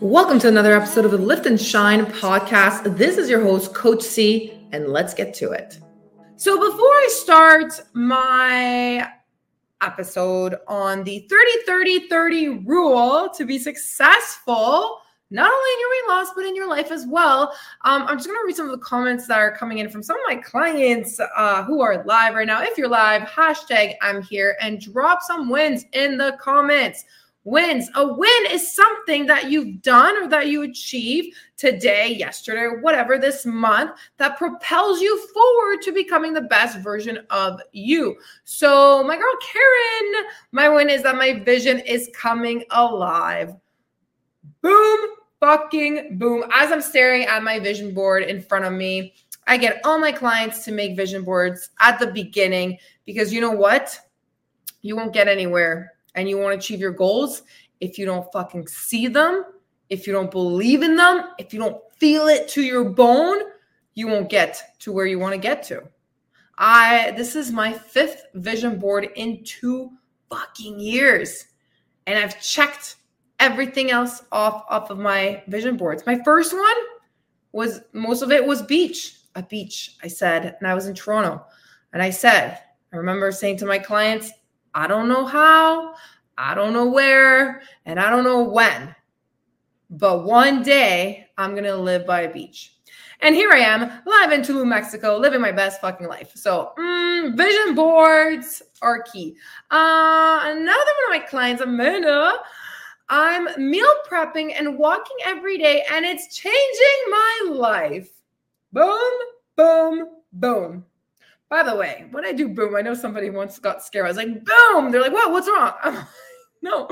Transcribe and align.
Welcome 0.00 0.38
to 0.38 0.48
another 0.48 0.74
episode 0.74 1.04
of 1.04 1.10
the 1.10 1.18
Lift 1.18 1.44
and 1.44 1.60
Shine 1.60 2.06
podcast. 2.06 2.96
This 2.96 3.18
is 3.18 3.28
your 3.28 3.42
host, 3.42 3.74
Coach 3.74 4.00
C, 4.00 4.58
and 4.72 4.88
let's 4.88 5.12
get 5.12 5.34
to 5.34 5.50
it. 5.50 5.78
So, 6.36 6.56
before 6.56 6.86
I 6.88 7.08
start 7.12 7.78
my 7.92 9.06
episode 9.82 10.56
on 10.66 11.04
the 11.04 11.26
30 11.28 11.50
30 11.66 12.08
30 12.08 12.48
rule 12.64 13.28
to 13.36 13.44
be 13.44 13.58
successful, 13.58 15.02
not 15.28 15.52
only 15.52 15.70
in 15.74 15.80
your 15.80 15.90
weight 15.90 16.08
loss, 16.08 16.28
but 16.34 16.46
in 16.46 16.56
your 16.56 16.66
life 16.66 16.90
as 16.90 17.06
well. 17.06 17.54
Um, 17.84 18.04
I'm 18.04 18.16
just 18.16 18.26
going 18.26 18.40
to 18.40 18.46
read 18.46 18.56
some 18.56 18.70
of 18.70 18.72
the 18.72 18.82
comments 18.82 19.28
that 19.28 19.38
are 19.38 19.54
coming 19.54 19.80
in 19.80 19.90
from 19.90 20.02
some 20.02 20.16
of 20.16 20.22
my 20.26 20.36
clients 20.36 21.20
uh, 21.36 21.62
who 21.64 21.82
are 21.82 22.02
live 22.06 22.34
right 22.34 22.46
now. 22.46 22.62
If 22.62 22.78
you're 22.78 22.88
live, 22.88 23.28
hashtag 23.28 23.96
I'm 24.00 24.22
here 24.22 24.56
and 24.62 24.80
drop 24.80 25.20
some 25.20 25.50
wins 25.50 25.84
in 25.92 26.16
the 26.16 26.38
comments 26.40 27.04
wins. 27.44 27.90
A 27.94 28.06
win 28.06 28.46
is 28.50 28.74
something 28.74 29.26
that 29.26 29.50
you've 29.50 29.82
done 29.82 30.22
or 30.22 30.28
that 30.28 30.48
you 30.48 30.62
achieve 30.62 31.34
today, 31.56 32.14
yesterday, 32.14 32.60
or 32.60 32.80
whatever 32.80 33.18
this 33.18 33.46
month 33.46 33.92
that 34.18 34.36
propels 34.36 35.00
you 35.00 35.26
forward 35.28 35.82
to 35.82 35.92
becoming 35.92 36.32
the 36.32 36.42
best 36.42 36.78
version 36.78 37.20
of 37.30 37.60
you. 37.72 38.16
So, 38.44 39.02
my 39.04 39.16
girl 39.16 39.34
Karen, 39.40 40.26
my 40.52 40.68
win 40.68 40.90
is 40.90 41.02
that 41.02 41.16
my 41.16 41.40
vision 41.40 41.80
is 41.80 42.10
coming 42.14 42.64
alive. 42.70 43.54
Boom, 44.62 44.98
fucking 45.40 46.18
boom. 46.18 46.44
As 46.52 46.70
I'm 46.70 46.82
staring 46.82 47.24
at 47.24 47.42
my 47.42 47.58
vision 47.58 47.94
board 47.94 48.24
in 48.24 48.42
front 48.42 48.66
of 48.66 48.72
me, 48.72 49.14
I 49.46 49.56
get 49.56 49.80
all 49.84 49.98
my 49.98 50.12
clients 50.12 50.64
to 50.66 50.72
make 50.72 50.96
vision 50.96 51.24
boards 51.24 51.70
at 51.80 51.98
the 51.98 52.08
beginning 52.08 52.78
because 53.06 53.32
you 53.32 53.40
know 53.40 53.50
what? 53.50 53.98
You 54.82 54.96
won't 54.96 55.12
get 55.12 55.28
anywhere 55.28 55.94
and 56.14 56.28
you 56.28 56.38
want 56.38 56.52
to 56.52 56.58
achieve 56.58 56.80
your 56.80 56.92
goals, 56.92 57.42
if 57.80 57.98
you 57.98 58.06
don't 58.06 58.30
fucking 58.32 58.66
see 58.66 59.08
them, 59.08 59.44
if 59.88 60.06
you 60.06 60.12
don't 60.12 60.30
believe 60.30 60.82
in 60.82 60.96
them, 60.96 61.30
if 61.38 61.52
you 61.52 61.60
don't 61.60 61.80
feel 61.96 62.28
it 62.28 62.48
to 62.48 62.62
your 62.62 62.84
bone, 62.84 63.38
you 63.94 64.06
won't 64.06 64.28
get 64.28 64.76
to 64.80 64.92
where 64.92 65.06
you 65.06 65.18
want 65.18 65.34
to 65.34 65.40
get 65.40 65.62
to. 65.64 65.82
I 66.58 67.12
this 67.16 67.34
is 67.34 67.50
my 67.50 67.72
fifth 67.72 68.26
vision 68.34 68.78
board 68.78 69.08
in 69.16 69.42
2 69.44 69.90
fucking 70.28 70.78
years. 70.78 71.46
And 72.06 72.18
I've 72.18 72.40
checked 72.40 72.96
everything 73.38 73.90
else 73.90 74.22
off 74.30 74.64
off 74.68 74.90
of 74.90 74.98
my 74.98 75.42
vision 75.48 75.76
boards. 75.76 76.04
My 76.06 76.22
first 76.22 76.52
one 76.52 76.76
was 77.52 77.80
most 77.92 78.22
of 78.22 78.30
it 78.30 78.46
was 78.46 78.62
beach, 78.62 79.16
a 79.34 79.42
beach. 79.42 79.96
I 80.02 80.08
said, 80.08 80.56
and 80.58 80.68
I 80.68 80.74
was 80.74 80.86
in 80.86 80.94
Toronto. 80.94 81.44
And 81.92 82.02
I 82.02 82.10
said, 82.10 82.58
I 82.92 82.96
remember 82.96 83.32
saying 83.32 83.56
to 83.58 83.66
my 83.66 83.78
clients, 83.78 84.30
I 84.74 84.86
don't 84.86 85.08
know 85.08 85.24
how, 85.24 85.94
I 86.38 86.54
don't 86.54 86.72
know 86.72 86.86
where, 86.86 87.62
and 87.86 87.98
I 87.98 88.10
don't 88.10 88.24
know 88.24 88.42
when. 88.42 88.94
But 89.90 90.24
one 90.24 90.62
day 90.62 91.26
I'm 91.36 91.52
going 91.52 91.64
to 91.64 91.76
live 91.76 92.06
by 92.06 92.22
a 92.22 92.32
beach. 92.32 92.76
And 93.22 93.34
here 93.34 93.50
I 93.52 93.58
am, 93.58 93.80
live 94.06 94.32
in 94.32 94.40
Tulum, 94.40 94.68
Mexico, 94.68 95.18
living 95.18 95.40
my 95.40 95.52
best 95.52 95.80
fucking 95.80 96.06
life. 96.06 96.32
So, 96.34 96.72
mm, 96.78 97.36
vision 97.36 97.74
boards 97.74 98.62
are 98.80 99.02
key. 99.02 99.36
Uh, 99.70 100.40
another 100.42 100.68
one 100.68 101.16
of 101.16 101.22
my 101.22 101.26
clients, 101.28 101.60
Amanda, 101.60 102.38
I'm 103.10 103.48
meal 103.58 103.92
prepping 104.10 104.54
and 104.56 104.78
walking 104.78 105.16
every 105.24 105.58
day, 105.58 105.84
and 105.92 106.06
it's 106.06 106.34
changing 106.34 107.10
my 107.10 107.48
life. 107.50 108.10
Boom, 108.72 109.12
boom, 109.56 110.08
boom. 110.32 110.84
By 111.50 111.64
the 111.64 111.74
way, 111.74 112.06
when 112.12 112.24
I 112.24 112.32
do 112.32 112.48
boom, 112.48 112.76
I 112.76 112.80
know 112.80 112.94
somebody 112.94 113.28
once 113.28 113.58
got 113.58 113.82
scared. 113.82 114.06
I 114.06 114.08
was 114.08 114.16
like, 114.16 114.44
boom. 114.44 114.92
They're 114.92 115.02
like, 115.02 115.12
what? 115.12 115.32
What's 115.32 115.48
wrong? 115.48 115.72
I'm 115.82 116.06
no. 116.62 116.86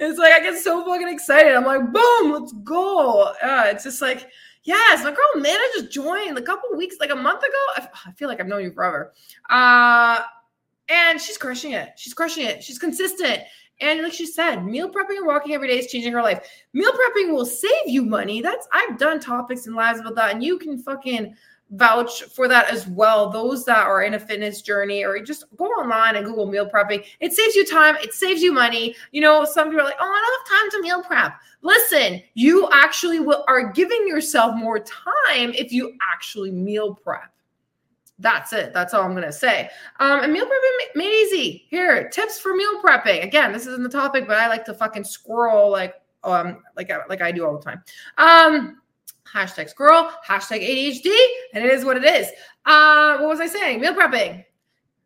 It's 0.00 0.18
like 0.18 0.32
I 0.32 0.40
get 0.40 0.58
so 0.58 0.84
fucking 0.84 1.08
excited. 1.08 1.54
I'm 1.54 1.64
like, 1.64 1.92
boom, 1.92 2.32
let's 2.32 2.52
go. 2.64 3.32
Uh, 3.42 3.64
it's 3.66 3.84
just 3.84 4.02
like, 4.02 4.28
yes, 4.64 5.02
my 5.02 5.10
girl 5.10 5.24
Amanda 5.34 5.64
just 5.74 5.92
joined 5.92 6.36
a 6.36 6.42
couple 6.42 6.76
weeks, 6.76 6.96
like 7.00 7.10
a 7.10 7.16
month 7.16 7.40
ago. 7.40 7.52
I, 7.76 7.88
I 8.06 8.12
feel 8.12 8.28
like 8.28 8.40
I've 8.40 8.48
known 8.48 8.62
you 8.62 8.72
forever. 8.72 9.12
Uh, 9.48 10.20
and 10.88 11.20
she's 11.20 11.38
crushing 11.38 11.72
it. 11.72 11.90
She's 11.96 12.14
crushing 12.14 12.44
it. 12.44 12.62
She's 12.62 12.78
consistent. 12.78 13.42
And 13.80 14.02
like 14.02 14.12
she 14.12 14.26
said, 14.26 14.64
meal 14.64 14.90
prepping 14.90 15.16
and 15.16 15.26
walking 15.26 15.54
every 15.54 15.68
day 15.68 15.78
is 15.78 15.86
changing 15.90 16.12
her 16.12 16.22
life. 16.22 16.46
Meal 16.72 16.92
prepping 16.92 17.32
will 17.32 17.46
save 17.46 17.86
you 17.86 18.04
money. 18.04 18.42
That's 18.42 18.68
I've 18.72 18.98
done 18.98 19.20
topics 19.20 19.66
and 19.66 19.74
lives 19.74 20.00
about 20.00 20.14
that, 20.16 20.32
and 20.34 20.42
you 20.42 20.58
can 20.58 20.78
fucking 20.78 21.34
vouch 21.72 22.22
for 22.24 22.48
that 22.48 22.70
as 22.70 22.86
well. 22.86 23.30
Those 23.30 23.64
that 23.64 23.86
are 23.86 24.02
in 24.02 24.14
a 24.14 24.20
fitness 24.20 24.62
journey 24.62 25.04
or 25.04 25.18
just 25.20 25.44
go 25.56 25.64
online 25.64 26.16
and 26.16 26.24
Google 26.24 26.46
meal 26.46 26.68
prepping. 26.68 27.04
It 27.20 27.32
saves 27.32 27.54
you 27.54 27.66
time, 27.66 27.96
it 27.96 28.12
saves 28.14 28.42
you 28.42 28.52
money. 28.52 28.94
You 29.10 29.22
know, 29.22 29.44
some 29.44 29.68
people 29.68 29.80
are 29.80 29.84
like, 29.84 29.96
oh, 29.98 30.04
I 30.04 30.46
don't 30.46 30.48
have 30.48 30.60
time 30.60 30.70
to 30.70 30.82
meal 30.82 31.02
prep. 31.02 31.34
Listen, 31.62 32.22
you 32.34 32.68
actually 32.72 33.20
will, 33.20 33.44
are 33.48 33.72
giving 33.72 34.06
yourself 34.06 34.54
more 34.54 34.78
time 34.80 35.52
if 35.54 35.72
you 35.72 35.96
actually 36.12 36.50
meal 36.50 36.94
prep. 36.94 37.32
That's 38.18 38.52
it. 38.52 38.72
That's 38.72 38.94
all 38.94 39.02
I'm 39.02 39.12
going 39.12 39.24
to 39.24 39.32
say. 39.32 39.68
Um, 39.98 40.22
and 40.22 40.32
meal 40.32 40.44
prepping 40.44 40.96
made 40.96 41.12
easy. 41.12 41.66
Here, 41.70 42.08
tips 42.10 42.38
for 42.38 42.54
meal 42.54 42.80
prepping. 42.82 43.24
Again, 43.24 43.52
this 43.52 43.66
isn't 43.66 43.82
the 43.82 43.88
topic, 43.88 44.28
but 44.28 44.36
I 44.36 44.46
like 44.48 44.64
to 44.66 44.74
fucking 44.74 45.04
squirrel 45.04 45.70
like 45.70 45.94
um 46.24 46.62
like 46.76 46.88
like 47.08 47.20
I 47.20 47.32
do 47.32 47.44
all 47.44 47.58
the 47.58 47.64
time. 47.64 47.82
Um, 48.18 48.81
hashtag 49.32 49.68
squirrel, 49.68 50.10
hashtag 50.26 50.62
ADHD, 50.62 51.10
and 51.54 51.64
it 51.64 51.72
is 51.72 51.84
what 51.84 51.96
it 51.96 52.04
is. 52.04 52.28
Uh, 52.66 53.18
what 53.18 53.28
was 53.28 53.40
I 53.40 53.46
saying? 53.46 53.80
Meal 53.80 53.94
prepping. 53.94 54.44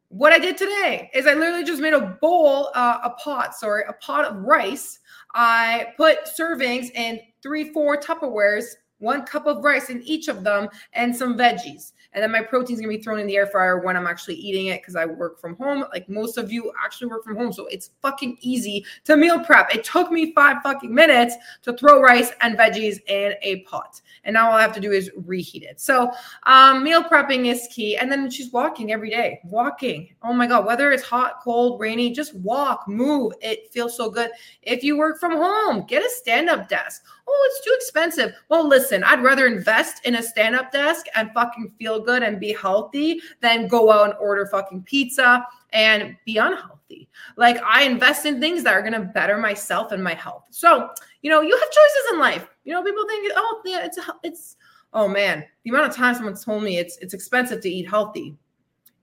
What 0.09 0.33
I 0.33 0.39
did 0.39 0.57
today 0.57 1.11
is 1.15 1.27
I 1.27 1.35
literally 1.35 1.65
just 1.65 1.83
made 1.83 1.95
a 1.95 2.17
bowl, 2.21 2.71
uh, 2.75 2.99
a 3.05 3.11
pot, 3.11 3.55
sorry, 3.55 3.83
a 3.89 3.93
pot 3.95 4.25
of 4.25 4.37
rice. 4.43 5.01
I 5.35 5.89
put 5.97 6.19
servings 6.27 6.91
in 6.93 7.21
three, 7.43 7.73
four 7.73 7.97
Tupperwares, 7.97 8.65
one 8.99 9.25
cup 9.25 9.47
of 9.47 9.65
rice 9.65 9.91
in 9.91 10.03
each 10.03 10.29
of 10.29 10.45
them, 10.45 10.69
and 10.93 11.15
some 11.15 11.37
veggies. 11.37 11.93
And 12.17 12.23
then 12.23 12.33
my 12.33 12.41
protein's 12.41 12.81
gonna 12.81 12.89
be 12.89 13.03
thrown 13.03 13.19
in 13.19 13.27
the 13.27 13.37
air 13.37 13.47
fryer 13.47 13.81
when 13.81 13.95
I'm 13.95 14.07
actually 14.07 14.37
eating 14.37 14.67
it 14.69 14.81
because 14.81 14.97
I 14.97 15.05
work 15.05 15.39
from 15.39 15.55
home. 15.57 15.85
Like 15.93 16.09
most 16.09 16.39
of 16.39 16.51
you 16.51 16.73
actually 16.83 17.09
work 17.09 17.25
from 17.25 17.37
home. 17.37 17.53
So 17.53 17.67
it's 17.67 17.91
fucking 18.01 18.39
easy 18.41 18.87
to 19.05 19.19
meal 19.19 19.39
prep. 19.45 19.75
It 19.75 19.85
took 19.85 20.11
me 20.11 20.33
five 20.33 20.63
fucking 20.63 20.95
minutes 20.95 21.37
to 21.63 21.75
throw 21.75 22.01
rice 22.01 22.33
and 22.41 22.57
veggies 22.57 22.97
in 23.07 23.35
a 23.43 23.61
pot. 23.65 24.01
And 24.25 24.33
now 24.33 24.51
all 24.51 24.57
I 24.57 24.63
have 24.63 24.73
to 24.75 24.81
do 24.81 24.93
is 24.93 25.11
reheat 25.27 25.63
it. 25.63 25.79
So 25.79 26.11
um, 26.45 26.83
meal 26.83 27.05
prepping 27.05 27.53
is 27.53 27.69
key. 27.71 27.99
And 27.99 28.11
then 28.11 28.31
she's 28.31 28.51
walking 28.51 28.93
every 28.93 29.11
day. 29.11 29.41
Walking. 29.45 30.09
Oh 30.23 30.33
my 30.33 30.47
God. 30.47 30.65
Whether 30.65 30.93
it's 30.93 31.05
hot, 31.05 31.41
cold, 31.43 31.79
rainy, 31.79 32.13
just 32.13 32.35
walk, 32.37 32.89
move. 32.89 33.35
It 33.43 33.71
feels 33.73 33.95
so 33.95 34.11
good. 34.11 34.31
If 34.63 34.83
you 34.83 34.97
work 34.97 35.21
from 35.21 35.33
home, 35.33 35.85
get 35.87 36.03
a 36.03 36.09
stand-up 36.09 36.71
desk 36.71 37.03
oh, 37.29 37.51
it's 37.51 37.65
too 37.65 37.73
expensive. 37.75 38.35
Well, 38.49 38.67
listen, 38.67 38.86
I'd 38.93 39.23
rather 39.23 39.47
invest 39.47 40.05
in 40.05 40.17
a 40.17 40.23
stand 40.23 40.55
up 40.55 40.73
desk 40.73 41.07
and 41.15 41.31
fucking 41.33 41.73
feel 41.79 42.01
good 42.01 42.23
and 42.23 42.41
be 42.41 42.53
healthy 42.53 43.21
than 43.41 43.69
go 43.69 43.91
out 43.91 44.11
and 44.11 44.19
order 44.21 44.47
fucking 44.47 44.83
pizza 44.83 45.47
and 45.73 46.17
be 46.25 46.39
unhealthy. 46.39 47.09
Like, 47.37 47.59
I 47.63 47.83
invest 47.83 48.27
in 48.27 48.41
things 48.41 48.63
that 48.65 48.75
are 48.75 48.83
going 48.83 48.93
to 48.93 49.01
better 49.01 49.39
myself 49.39 49.93
and 49.93 50.03
my 50.03 50.15
health. 50.15 50.45
So, 50.51 50.91
you 51.23 51.31
know, 51.31 51.41
you 51.41 51.57
have 51.57 51.71
choices 51.71 52.13
in 52.13 52.19
life. 52.19 52.49
You 52.65 52.73
know, 52.73 52.83
people 52.83 53.07
think, 53.07 53.33
oh, 53.35 53.63
yeah, 53.65 53.85
it's, 53.85 53.99
it's, 54.23 54.57
oh 54.93 55.09
man, 55.09 55.45
the 55.65 55.71
amount 55.71 55.89
of 55.89 55.97
time 55.97 56.15
someone's 56.15 56.45
told 56.45 56.63
me 56.63 56.79
it's, 56.79 56.97
it's 56.99 57.15
expensive 57.15 57.61
to 57.63 57.69
eat 57.69 57.89
healthy 57.89 58.37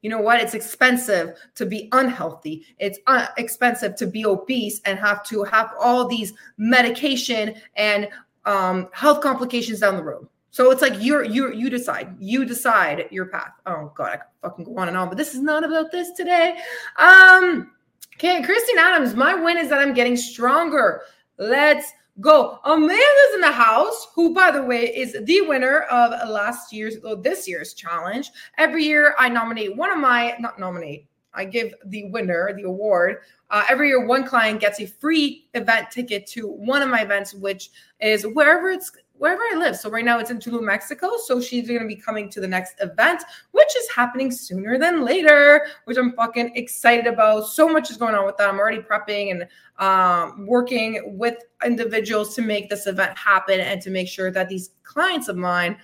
you 0.03 0.09
know 0.09 0.19
what? 0.19 0.41
It's 0.41 0.53
expensive 0.53 1.37
to 1.55 1.65
be 1.65 1.87
unhealthy. 1.93 2.65
It's 2.77 2.99
uh, 3.07 3.27
expensive 3.37 3.95
to 3.95 4.05
be 4.05 4.25
obese 4.25 4.81
and 4.83 4.99
have 4.99 5.23
to 5.27 5.43
have 5.45 5.71
all 5.79 6.07
these 6.07 6.33
medication 6.57 7.55
and 7.77 8.09
um, 8.45 8.89
health 8.91 9.21
complications 9.21 9.79
down 9.79 9.97
the 9.97 10.03
road. 10.03 10.27
So 10.51 10.69
it's 10.69 10.83
like 10.83 10.93
you're 10.99 11.23
you 11.23 11.51
you 11.51 11.67
decide. 11.67 12.15
You 12.19 12.45
decide 12.45 13.07
your 13.09 13.25
path. 13.25 13.53
Oh 13.65 13.91
god, 13.95 14.19
I 14.19 14.47
fucking 14.47 14.65
go 14.65 14.77
on 14.77 14.87
and 14.87 14.95
on, 14.95 15.09
but 15.09 15.17
this 15.17 15.33
is 15.33 15.41
not 15.41 15.63
about 15.63 15.91
this 15.91 16.11
today. 16.11 16.59
Um 16.97 17.71
okay, 18.15 18.43
Christine 18.43 18.77
Adams, 18.77 19.15
my 19.15 19.33
win 19.33 19.57
is 19.57 19.69
that 19.69 19.79
I'm 19.79 19.95
getting 19.95 20.15
stronger. 20.15 21.01
Let's 21.39 21.91
go. 22.19 22.59
Amanda's 22.65 23.33
in 23.33 23.41
the 23.41 23.51
house, 23.51 24.09
who, 24.13 24.33
by 24.33 24.51
the 24.51 24.61
way, 24.61 24.95
is 24.95 25.17
the 25.23 25.41
winner 25.41 25.81
of 25.83 26.29
last 26.29 26.71
year's, 26.71 26.97
or 27.03 27.15
this 27.15 27.47
year's 27.47 27.73
challenge. 27.73 28.29
Every 28.57 28.83
year, 28.83 29.15
I 29.17 29.29
nominate 29.29 29.75
one 29.75 29.91
of 29.91 29.97
my, 29.97 30.35
not 30.39 30.59
nominate, 30.59 31.07
I 31.33 31.45
give 31.45 31.73
the 31.85 32.09
winner 32.09 32.53
the 32.55 32.63
award. 32.63 33.17
Uh, 33.49 33.63
every 33.69 33.89
year, 33.89 34.05
one 34.05 34.25
client 34.25 34.59
gets 34.59 34.79
a 34.79 34.85
free 34.85 35.47
event 35.53 35.91
ticket 35.91 36.25
to 36.27 36.47
one 36.47 36.81
of 36.81 36.89
my 36.89 37.01
events, 37.01 37.33
which 37.33 37.71
is 37.99 38.25
wherever 38.25 38.69
it's 38.69 38.91
wherever 39.23 39.41
I 39.53 39.55
live. 39.57 39.77
So 39.77 39.89
right 39.89 40.03
now 40.03 40.19
it's 40.19 40.31
in 40.31 40.39
Tulum, 40.39 40.63
Mexico. 40.63 41.11
So 41.23 41.39
she's 41.39 41.67
going 41.67 41.79
to 41.79 41.87
be 41.87 41.95
coming 41.95 42.29
to 42.31 42.41
the 42.41 42.47
next 42.47 42.75
event, 42.81 43.23
which 43.51 43.75
is 43.77 43.89
happening 43.89 44.31
sooner 44.31 44.77
than 44.77 45.05
later, 45.05 45.65
which 45.85 45.97
I'm 45.97 46.13
fucking 46.13 46.55
excited 46.55 47.07
about. 47.07 47.47
So 47.47 47.69
much 47.69 47.89
is 47.89 47.97
going 47.97 48.15
on 48.15 48.25
with 48.25 48.35
that. 48.37 48.49
I'm 48.49 48.59
already 48.59 48.79
prepping 48.81 49.31
and 49.31 49.47
um, 49.77 50.45
working 50.45 51.17
with 51.17 51.37
individuals 51.63 52.35
to 52.35 52.41
make 52.41 52.69
this 52.69 52.87
event 52.87 53.17
happen 53.17 53.59
and 53.59 53.81
to 53.83 53.89
make 53.91 54.07
sure 54.07 54.31
that 54.31 54.49
these 54.49 54.71
clients 54.83 55.27
of 55.29 55.37
mine 55.37 55.77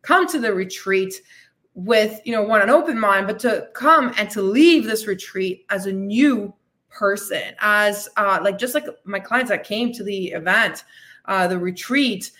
come 0.00 0.26
to 0.28 0.38
the 0.38 0.54
retreat 0.54 1.20
with, 1.76 2.20
you 2.24 2.32
know, 2.32 2.42
one, 2.42 2.62
an 2.62 2.70
open 2.70 2.98
mind, 2.98 3.28
but 3.28 3.38
to 3.40 3.68
come 3.74 4.12
and 4.18 4.28
to 4.30 4.42
leave 4.42 4.84
this 4.84 5.06
retreat 5.06 5.64
as 5.70 5.86
a 5.86 5.92
new 5.92 6.52
person 6.88 7.54
as 7.60 8.08
uh 8.16 8.38
like 8.42 8.56
just 8.56 8.72
like 8.72 8.86
my 9.04 9.20
clients 9.20 9.50
that 9.50 9.64
came 9.64 9.92
to 9.92 10.02
the 10.02 10.28
event 10.28 10.82
uh 11.26 11.46
the 11.46 11.58
retreat 11.58 12.30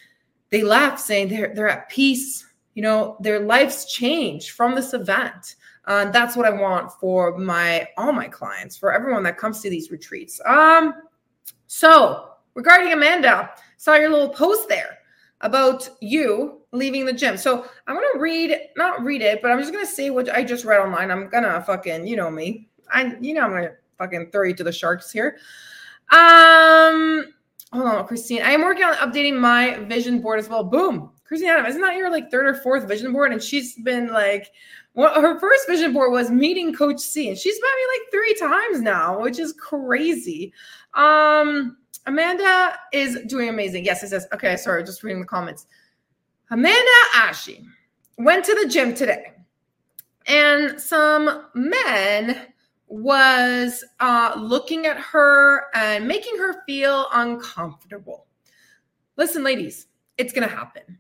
they 0.50 0.62
left 0.62 0.98
saying 1.00 1.28
they're 1.28 1.54
they're 1.54 1.68
at 1.68 1.88
peace. 1.88 2.46
You 2.74 2.82
know 2.82 3.16
their 3.20 3.40
lives 3.40 3.86
changed 3.86 4.50
from 4.50 4.74
this 4.74 4.94
event. 4.94 5.56
Uh, 5.86 6.10
that's 6.10 6.34
what 6.34 6.46
i 6.46 6.50
want 6.50 6.90
for 6.92 7.38
my 7.38 7.86
all 7.96 8.12
my 8.12 8.26
clients 8.26 8.76
for 8.76 8.92
everyone 8.92 9.22
that 9.22 9.38
comes 9.38 9.60
to 9.60 9.70
these 9.70 9.90
retreats. 9.90 10.40
Um 10.46 10.94
so 11.66 12.30
regarding 12.54 12.92
amanda 12.92 13.50
saw 13.76 13.94
your 13.94 14.10
little 14.10 14.30
post 14.30 14.68
there 14.68 14.98
about 15.42 15.88
you 16.00 16.55
leaving 16.76 17.05
the 17.05 17.12
gym. 17.12 17.37
So 17.37 17.67
I'm 17.87 17.94
gonna 17.94 18.20
read, 18.20 18.56
not 18.76 19.02
read 19.02 19.23
it, 19.23 19.43
but 19.43 19.50
I'm 19.50 19.58
just 19.58 19.73
gonna 19.73 19.87
say 19.87 20.11
what 20.11 20.28
I 20.31 20.44
just 20.44 20.64
read 20.64 20.81
online. 20.81 21.11
I'm 21.11 21.28
gonna 21.28 21.62
fucking, 21.62 22.06
you 22.06 22.17
know 22.17 22.31
me. 22.31 22.69
I 22.90 23.17
you 23.20 23.34
know 23.34 23.43
I'm 23.43 23.50
gonna 23.50 23.73
fucking 23.99 24.31
throw 24.31 24.44
you 24.44 24.55
to 24.55 24.64
the 24.64 24.73
sharks 24.73 25.11
here. 25.11 25.38
Um 26.11 27.26
hold 27.73 27.87
on, 27.87 28.06
Christine. 28.06 28.43
I 28.43 28.50
am 28.50 28.62
working 28.62 28.84
on 28.84 28.94
updating 28.94 29.38
my 29.38 29.78
vision 29.84 30.20
board 30.20 30.38
as 30.38 30.49
well. 30.49 30.64
Boom. 30.64 31.11
Christine 31.25 31.50
Adam, 31.50 31.67
isn't 31.67 31.81
that 31.81 31.96
your 31.96 32.11
like 32.11 32.31
third 32.31 32.46
or 32.46 32.55
fourth 32.55 32.87
vision 32.87 33.12
board? 33.12 33.32
And 33.32 33.43
she's 33.43 33.75
been 33.75 34.08
like, 34.12 34.52
well, 34.94 35.20
her 35.20 35.38
first 35.38 35.67
vision 35.67 35.93
board 35.93 36.12
was 36.12 36.31
meeting 36.31 36.73
Coach 36.73 37.00
C, 37.00 37.28
and 37.28 37.37
she's 37.37 37.61
met 37.61 37.70
me 37.76 37.99
like 37.99 38.11
three 38.11 38.34
times 38.34 38.81
now, 38.81 39.20
which 39.20 39.38
is 39.38 39.52
crazy. 39.52 40.52
Um, 40.94 41.76
Amanda 42.06 42.78
is 42.93 43.19
doing 43.26 43.49
amazing. 43.49 43.84
Yes, 43.84 44.02
it 44.02 44.08
says, 44.08 44.26
okay, 44.32 44.56
sorry, 44.56 44.84
just 44.84 45.02
reading 45.02 45.20
the 45.20 45.26
comments. 45.26 45.67
Amanda 46.50 46.90
Ashi 47.14 47.64
went 48.19 48.44
to 48.44 48.54
the 48.54 48.69
gym 48.69 48.94
today, 48.94 49.32
and 50.26 50.81
some 50.81 51.46
men 51.54 52.46
was 52.88 53.84
uh, 53.98 54.34
looking 54.38 54.87
at 54.87 54.96
her 54.98 55.64
and 55.75 56.06
making 56.06 56.37
her 56.38 56.62
feel 56.64 57.06
uncomfortable. 57.12 58.26
Listen, 59.16 59.43
ladies, 59.43 59.88
it's 60.19 60.32
to 60.48 60.54
happen. 60.54 60.98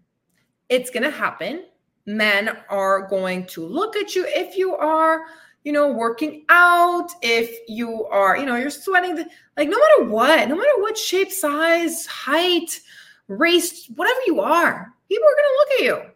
It's 0.68 0.90
to 1.04 1.10
happen. 1.10 1.66
Men 2.06 2.56
are 2.68 3.06
going 3.06 3.46
to 3.46 3.64
look 3.64 3.96
at 3.96 4.16
you 4.16 4.24
if 4.28 4.56
you 4.56 4.74
are 4.74 5.22
you 5.66 5.72
know, 5.72 5.90
working 5.90 6.44
out, 6.48 7.08
if 7.22 7.68
you 7.68 8.04
are, 8.04 8.38
you 8.38 8.46
know, 8.46 8.54
you're 8.54 8.70
sweating, 8.70 9.16
the, 9.16 9.26
like 9.56 9.68
no 9.68 9.76
matter 9.76 10.08
what, 10.08 10.48
no 10.48 10.54
matter 10.54 10.78
what 10.78 10.96
shape, 10.96 11.32
size, 11.32 12.06
height, 12.06 12.80
race, 13.28 13.86
whatever 13.94 14.20
you 14.26 14.40
are, 14.40 14.92
people 15.08 15.26
are 15.26 15.36
going 15.36 15.44
to 15.44 15.58
look 15.58 15.70
at 15.80 15.84
you. 15.84 16.12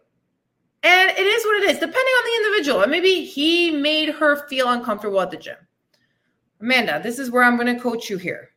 And 0.83 1.11
it 1.11 1.27
is 1.27 1.45
what 1.45 1.63
it 1.63 1.69
is, 1.69 1.77
depending 1.77 1.95
on 1.95 2.25
the 2.25 2.45
individual. 2.47 2.81
And 2.81 2.91
maybe 2.91 3.23
he 3.23 3.71
made 3.71 4.09
her 4.09 4.47
feel 4.47 4.69
uncomfortable 4.69 5.21
at 5.21 5.29
the 5.29 5.37
gym. 5.37 5.57
Amanda, 6.59 6.99
this 7.03 7.19
is 7.19 7.29
where 7.29 7.43
I'm 7.43 7.57
going 7.57 7.73
to 7.73 7.81
coach 7.81 8.09
you 8.09 8.17
here. 8.17 8.49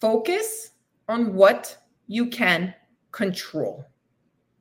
Focus 0.00 0.70
on 1.08 1.34
what 1.34 1.76
you 2.06 2.26
can 2.26 2.74
control. 3.12 3.84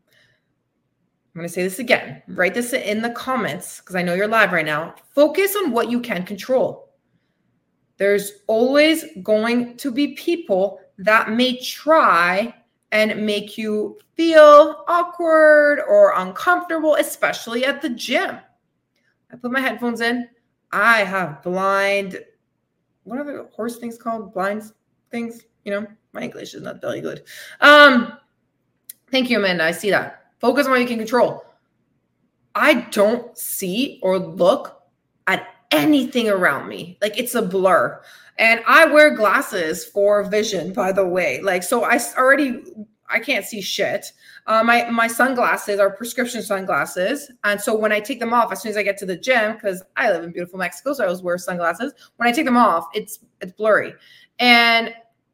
I'm 0.08 1.42
going 1.42 1.48
to 1.48 1.54
say 1.54 1.64
this 1.64 1.80
again. 1.80 2.22
Write 2.28 2.56
this 2.56 2.74
in 2.74 3.02
the 3.02 3.12
comments 3.12 3.80
because 3.80 3.96
I 3.96 4.02
know 4.02 4.16
you're 4.16 4.28
live 4.28 4.52
right 4.52 4.66
now. 4.66 4.96
Focus 5.14 5.56
on 5.56 5.72
what 5.72 5.90
you 5.90 6.02
can 6.02 6.26
control. 6.26 6.90
There's 7.98 8.32
always 8.48 9.06
going 9.24 9.78
to 9.78 9.92
be 9.92 10.16
people 10.16 10.80
that 11.00 11.32
may 11.32 11.58
try 11.60 12.54
and 12.92 13.26
make 13.26 13.58
you 13.58 13.98
feel 14.16 14.84
awkward 14.88 15.80
or 15.88 16.14
uncomfortable, 16.18 16.96
especially 16.96 17.66
at 17.66 17.82
the 17.82 17.90
gym. 17.90 18.38
I 19.32 19.36
put 19.38 19.52
my 19.52 19.62
headphones 19.62 20.02
in. 20.02 20.28
I 20.72 21.00
have 21.00 21.42
blind, 21.42 22.20
what 23.04 23.18
are 23.18 23.24
the 23.24 23.48
horse 23.54 23.78
things 23.78 23.98
called? 23.98 24.34
Blinds 24.34 24.74
things, 25.10 25.46
you 25.64 25.72
know, 25.72 25.88
my 26.14 26.22
English 26.22 26.54
is 26.54 26.62
not 26.62 26.82
very 26.82 27.02
good. 27.02 27.24
Um, 27.62 28.18
thank 29.10 29.30
you, 29.30 29.38
Amanda. 29.38 29.64
I 29.64 29.72
see 29.72 29.90
that. 29.90 30.32
Focus 30.40 30.66
on 30.66 30.72
what 30.72 30.82
you 30.82 30.88
can 30.88 30.98
control. 30.98 31.46
I 32.56 32.82
don't 32.92 33.38
see 33.38 34.00
or 34.04 34.20
look 34.20 34.84
at 35.28 35.48
anything 35.72 36.30
around 36.30 36.68
me. 36.68 36.98
Like 37.02 37.18
it's 37.18 37.36
a 37.36 37.42
blur. 37.42 38.02
And 38.38 38.62
I 38.66 38.86
wear 38.86 39.16
glasses 39.16 39.86
for 39.86 40.24
vision, 40.24 40.72
by 40.72 40.94
the 40.94 41.06
way. 41.06 41.42
Like, 41.42 41.62
so 41.62 41.84
I 41.84 42.00
already 42.18 42.64
I 43.10 43.20
can't 43.20 43.46
see 43.46 43.62
shit. 43.62 44.12
Uh, 44.48 44.64
my 44.64 44.90
my 44.90 45.08
sunglasses 45.08 45.80
are 45.80 45.90
prescription 45.90 46.42
sunglasses, 46.42 47.32
and 47.44 47.60
so 47.60 47.76
when 47.76 47.92
I 47.92 48.00
take 48.00 48.20
them 48.20 48.34
off, 48.34 48.52
as 48.52 48.62
soon 48.62 48.72
as 48.72 48.78
I 48.78 48.84
get 48.84 48.98
to 49.00 49.06
the 49.06 49.18
gym, 49.18 49.54
because 49.54 49.84
I 49.98 50.12
live 50.12 50.24
in 50.24 50.32
beautiful 50.32 50.60
Mexico, 50.60 50.94
so 50.94 51.04
I 51.04 51.08
always 51.08 51.22
wear 51.22 51.38
sunglasses. 51.38 51.94
When 52.18 52.30
I 52.30 52.32
take 52.32 52.46
them 52.46 52.58
off, 52.58 52.88
it's 52.94 53.20
it's 53.42 53.52
blurry. 53.54 53.94
And 54.38 54.94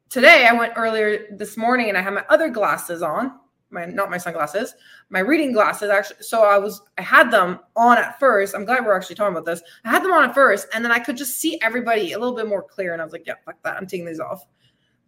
today 0.10 0.48
I 0.50 0.54
went 0.54 0.74
earlier 0.76 1.28
this 1.32 1.58
morning, 1.58 1.90
and 1.90 1.98
I 1.98 2.02
had 2.02 2.14
my 2.14 2.26
other 2.30 2.50
glasses 2.50 3.02
on, 3.02 3.40
my 3.70 3.86
not 3.86 4.10
my 4.10 4.18
sunglasses, 4.18 4.74
my 5.10 5.20
reading 5.20 5.52
glasses 5.52 5.90
actually. 5.90 6.22
So 6.22 6.44
I 6.44 6.58
was 6.58 6.82
I 6.98 7.02
had 7.02 7.32
them 7.32 7.60
on 7.76 7.98
at 7.98 8.20
first. 8.20 8.56
I'm 8.56 8.66
glad 8.66 8.86
we're 8.86 8.96
actually 8.96 9.16
talking 9.16 9.34
about 9.34 9.46
this. 9.46 9.62
I 9.84 9.90
had 9.90 10.04
them 10.04 10.12
on 10.12 10.24
at 10.24 10.34
first, 10.34 10.68
and 10.74 10.84
then 10.84 10.92
I 10.92 11.00
could 11.00 11.18
just 11.18 11.40
see 11.40 11.60
everybody 11.62 12.14
a 12.14 12.20
little 12.20 12.36
bit 12.36 12.48
more 12.48 12.64
clear. 12.64 12.94
And 12.94 13.02
I 13.02 13.06
was 13.06 13.14
like, 13.14 13.28
yeah, 13.28 13.36
fuck 13.46 13.62
that. 13.64 13.78
I'm 13.78 13.88
taking 13.88 14.06
these 14.06 14.20
off. 14.20 14.46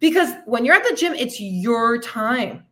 Because 0.00 0.34
when 0.46 0.64
you're 0.64 0.76
at 0.76 0.88
the 0.88 0.94
gym, 0.94 1.14
it's 1.14 1.40
your 1.40 1.98
time. 2.00 2.64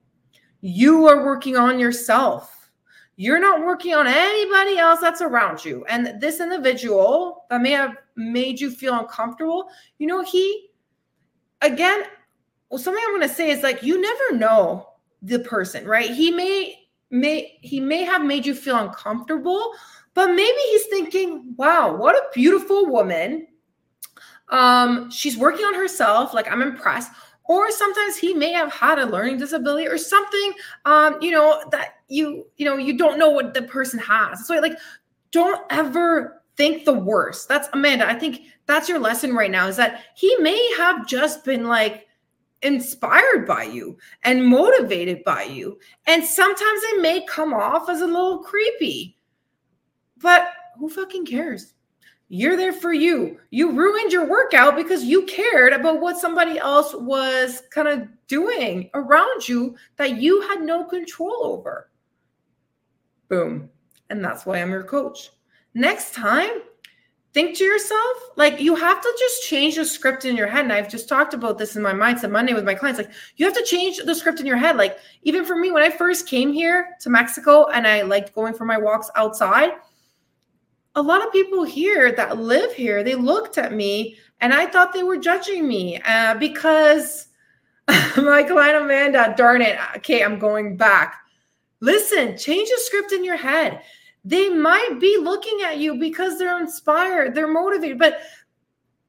You 0.61 1.07
are 1.07 1.25
working 1.25 1.57
on 1.57 1.79
yourself. 1.79 2.71
You're 3.17 3.41
not 3.41 3.65
working 3.65 3.95
on 3.95 4.07
anybody 4.07 4.79
else 4.79 5.01
that's 5.01 5.23
around 5.23 5.65
you. 5.65 5.85
And 5.89 6.21
this 6.21 6.41
individual 6.41 7.47
that 7.49 7.63
may 7.63 7.71
have 7.71 7.97
made 8.15 8.61
you 8.61 8.71
feel 8.71 8.99
uncomfortable, 8.99 9.69
you 9.99 10.07
know, 10.07 10.23
he 10.23 10.69
again, 11.63 12.03
well, 12.71 12.79
something 12.79 13.03
I'm 13.07 13.15
gonna 13.15 13.33
say 13.33 13.51
is 13.51 13.63
like 13.63 13.83
you 13.83 14.01
never 14.01 14.37
know 14.37 14.96
the 15.27 15.41
person, 15.41 15.87
right? 15.87 16.11
He 16.11 16.31
may 16.31 16.79
may 17.11 17.59
he 17.61 17.81
may 17.81 18.03
have 18.05 18.25
made 18.25 18.47
you 18.47 18.55
feel 18.55 18.79
uncomfortable, 18.79 19.73
but 20.15 20.29
maybe 20.29 20.59
he's 20.71 20.87
thinking, 20.87 21.55
"Wow, 21.57 21.95
what 21.95 22.15
a 22.17 22.25
beautiful 22.35 22.87
woman." 22.87 23.47
Um, 24.49 25.11
she's 25.11 25.37
working 25.37 25.65
on 25.67 25.75
herself, 25.75 26.33
like 26.33 26.51
I'm 26.51 26.63
impressed. 26.63 27.11
Or 27.49 27.71
sometimes 27.71 28.17
he 28.17 28.35
may 28.35 28.53
have 28.53 28.73
had 28.73 28.99
a 28.99 29.07
learning 29.07 29.39
disability 29.39 29.87
or 29.87 29.99
something, 29.99 30.53
um, 30.85 31.17
you 31.21 31.31
know, 31.31 31.63
that 31.71 32.01
you, 32.09 32.47
you 32.57 32.65
know, 32.65 32.77
you 32.77 32.99
don't 32.99 33.19
know 33.19 33.31
what 33.31 33.55
the 33.55 33.63
person 33.63 34.01
has. 34.01 34.47
So 34.47 34.55
like, 34.59 34.77
don't 35.31 35.61
ever 35.71 36.43
think 36.57 36.85
the 36.85 36.93
worst. 36.93 37.49
That's 37.49 37.69
Amanda. 37.73 38.09
I 38.09 38.15
think 38.15 38.43
that's 38.67 38.89
your 38.89 38.99
lesson 38.99 39.33
right 39.35 39.51
now 39.51 39.69
is 39.69 39.77
that 39.77 40.05
he 40.17 40.35
may 40.37 40.75
have 40.77 41.07
just 41.07 41.45
been 41.45 41.69
like 41.69 42.06
inspired 42.63 43.47
by 43.47 43.65
you 43.65 43.99
and 44.25 44.47
motivated 44.47 45.23
by 45.25 45.45
you. 45.45 45.79
And 46.07 46.25
sometimes 46.25 46.81
it 46.85 47.03
may 47.03 47.25
come 47.27 47.55
off 47.55 47.89
as 47.89 48.01
a 48.01 48.07
little 48.07 48.39
creepy, 48.39 49.17
but 50.19 50.49
who 50.79 50.89
fucking 50.89 51.27
cares? 51.27 51.75
You're 52.29 52.57
there 52.57 52.73
for 52.73 52.93
you. 52.93 53.39
You 53.51 53.73
ruined 53.73 54.13
your 54.13 54.29
workout 54.29 54.75
because 54.75 55.05
you 55.05 55.23
cared 55.27 55.73
about 55.73 56.01
what 56.01 56.19
somebody 56.19 56.59
else 56.59 56.93
was 56.93 57.63
kind 57.71 57.87
of 57.87 58.09
doing 58.27 58.91
around 58.95 59.49
you 59.49 59.77
that 59.97 60.17
you 60.21 60.41
had 60.43 60.63
no 60.63 60.85
control 60.85 61.45
over. 61.45 61.89
Boom. 63.29 63.71
And 64.11 64.25
that's 64.25 64.45
why 64.45 64.59
I'm 64.59 64.71
your 64.71 64.83
coach. 64.83 65.31
Next 65.75 66.15
time, 66.15 66.63
think 67.37 67.55
to 67.55 67.65
yourself 67.65 68.17
like 68.37 68.59
you 68.63 68.75
have 68.75 68.99
to 68.99 69.17
just 69.19 69.43
change 69.43 69.77
the 69.77 69.85
script 69.85 70.25
in 70.25 70.39
your 70.39 70.47
head. 70.47 70.65
And 70.65 70.73
i've 70.73 70.89
just 70.89 71.07
talked 71.07 71.35
about 71.35 71.59
this 71.59 71.77
in 71.77 71.83
my 71.83 71.93
mindset 71.93 72.31
monday 72.31 72.55
with 72.55 72.65
my 72.65 72.75
clients. 72.75 72.99
Like 72.99 73.11
you 73.37 73.45
have 73.45 73.55
to 73.55 73.63
change 73.63 73.99
the 73.99 74.15
script 74.15 74.41
in 74.41 74.47
your 74.47 74.57
head. 74.57 74.79
Like 74.79 74.99
even 75.23 75.45
for 75.45 75.55
me 75.55 75.71
when 75.71 75.83
i 75.83 75.91
first 75.91 76.27
came 76.27 76.51
here 76.51 76.97
to 77.01 77.11
mexico 77.11 77.67
and 77.67 77.87
i 77.87 78.01
liked 78.01 78.35
going 78.35 78.55
for 78.55 78.65
my 78.65 78.79
walks 78.79 79.11
outside 79.17 79.73
a 80.95 81.03
lot 81.03 81.23
of 81.23 81.31
people 81.31 81.63
here 81.63 82.11
that 82.11 82.39
live 82.39 82.73
here 82.73 83.05
they 83.05 83.15
looked 83.15 83.59
at 83.59 83.75
me 83.75 84.17
and 84.41 84.55
i 84.55 84.65
thought 84.65 84.95
they 84.95 85.03
were 85.03 85.19
judging 85.19 85.69
me 85.69 86.01
uh, 86.07 86.35
because 86.37 87.29
my 88.17 88.43
client 88.45 88.83
amanda 88.83 89.35
darn 89.37 89.61
it 89.61 89.79
okay 89.95 90.25
i'm 90.25 90.39
going 90.39 90.75
back. 90.75 91.17
Listen 91.81 92.39
change 92.39 92.71
the 92.71 92.79
script 92.79 93.13
in 93.13 93.23
your 93.23 93.37
head 93.37 93.83
they 94.27 94.49
might 94.49 94.99
be 95.01 95.19
looking 95.19 95.61
at 95.65 95.79
you 95.79 95.95
because 95.95 96.37
they're 96.37 96.59
inspired, 96.59 97.33
they're 97.33 97.47
motivated. 97.47 97.97
But 97.97 98.19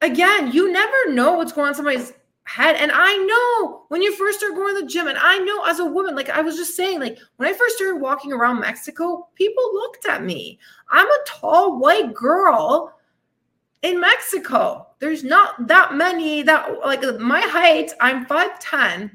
again, 0.00 0.52
you 0.52 0.70
never 0.70 1.12
know 1.12 1.32
what's 1.32 1.52
going 1.52 1.68
on 1.68 1.74
somebody's 1.74 2.12
head. 2.44 2.76
And 2.76 2.92
I 2.94 3.16
know 3.16 3.82
when 3.88 4.00
you 4.00 4.14
first 4.14 4.38
start 4.38 4.54
going 4.54 4.76
to 4.76 4.82
the 4.82 4.86
gym, 4.86 5.08
and 5.08 5.18
I 5.20 5.38
know 5.38 5.64
as 5.64 5.80
a 5.80 5.84
woman, 5.84 6.14
like 6.14 6.30
I 6.30 6.40
was 6.40 6.54
just 6.54 6.76
saying, 6.76 7.00
like 7.00 7.18
when 7.36 7.48
I 7.48 7.52
first 7.52 7.76
started 7.76 8.00
walking 8.00 8.32
around 8.32 8.60
Mexico, 8.60 9.28
people 9.34 9.64
looked 9.74 10.06
at 10.06 10.22
me. 10.22 10.60
I'm 10.88 11.08
a 11.08 11.24
tall 11.26 11.80
white 11.80 12.14
girl 12.14 12.94
in 13.82 14.00
Mexico. 14.00 14.86
There's 15.00 15.24
not 15.24 15.66
that 15.66 15.94
many 15.94 16.42
that 16.42 16.78
like 16.86 17.02
my 17.18 17.40
height, 17.40 17.90
I'm 18.00 18.24
5'10. 18.26 19.10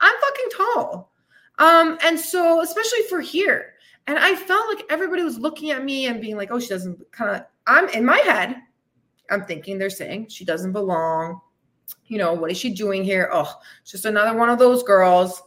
I'm 0.00 0.14
fucking 0.20 0.48
tall. 0.56 1.12
Um, 1.58 1.98
and 2.02 2.18
so 2.18 2.60
especially 2.62 3.02
for 3.08 3.20
here, 3.20 3.71
and 4.06 4.18
I 4.18 4.34
felt 4.34 4.68
like 4.68 4.84
everybody 4.90 5.22
was 5.22 5.38
looking 5.38 5.70
at 5.70 5.84
me 5.84 6.06
and 6.06 6.20
being 6.20 6.36
like, 6.36 6.50
oh, 6.50 6.60
she 6.60 6.68
doesn't 6.68 7.10
kind 7.12 7.36
of, 7.36 7.42
I'm 7.66 7.88
in 7.90 8.04
my 8.04 8.18
head. 8.18 8.56
I'm 9.30 9.44
thinking 9.44 9.78
they're 9.78 9.90
saying 9.90 10.28
she 10.28 10.44
doesn't 10.44 10.72
belong. 10.72 11.40
You 12.06 12.18
know, 12.18 12.32
what 12.32 12.50
is 12.50 12.58
she 12.58 12.74
doing 12.74 13.04
here? 13.04 13.30
Oh, 13.32 13.60
just 13.84 14.04
another 14.04 14.36
one 14.36 14.50
of 14.50 14.58
those 14.58 14.82
girls. 14.82 15.42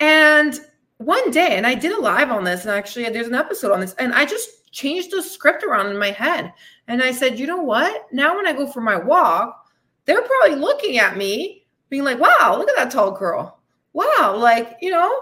And 0.00 0.58
one 0.98 1.30
day, 1.30 1.56
and 1.56 1.66
I 1.66 1.74
did 1.74 1.92
a 1.92 2.00
live 2.00 2.30
on 2.30 2.44
this, 2.44 2.62
and 2.62 2.70
actually, 2.70 3.08
there's 3.08 3.28
an 3.28 3.34
episode 3.34 3.72
on 3.72 3.80
this, 3.80 3.94
and 3.94 4.12
I 4.12 4.24
just 4.24 4.70
changed 4.72 5.10
the 5.10 5.22
script 5.22 5.62
around 5.62 5.86
in 5.86 5.98
my 5.98 6.10
head. 6.10 6.52
And 6.88 7.02
I 7.02 7.12
said, 7.12 7.38
you 7.38 7.46
know 7.46 7.62
what? 7.62 8.12
Now, 8.12 8.36
when 8.36 8.46
I 8.46 8.52
go 8.52 8.66
for 8.66 8.80
my 8.80 8.96
walk, 8.96 9.70
they're 10.04 10.22
probably 10.22 10.56
looking 10.56 10.98
at 10.98 11.16
me, 11.16 11.66
being 11.88 12.04
like, 12.04 12.18
wow, 12.18 12.56
look 12.58 12.68
at 12.68 12.76
that 12.76 12.90
tall 12.90 13.12
girl. 13.12 13.60
Wow, 13.92 14.36
like, 14.36 14.76
you 14.80 14.90
know, 14.90 15.20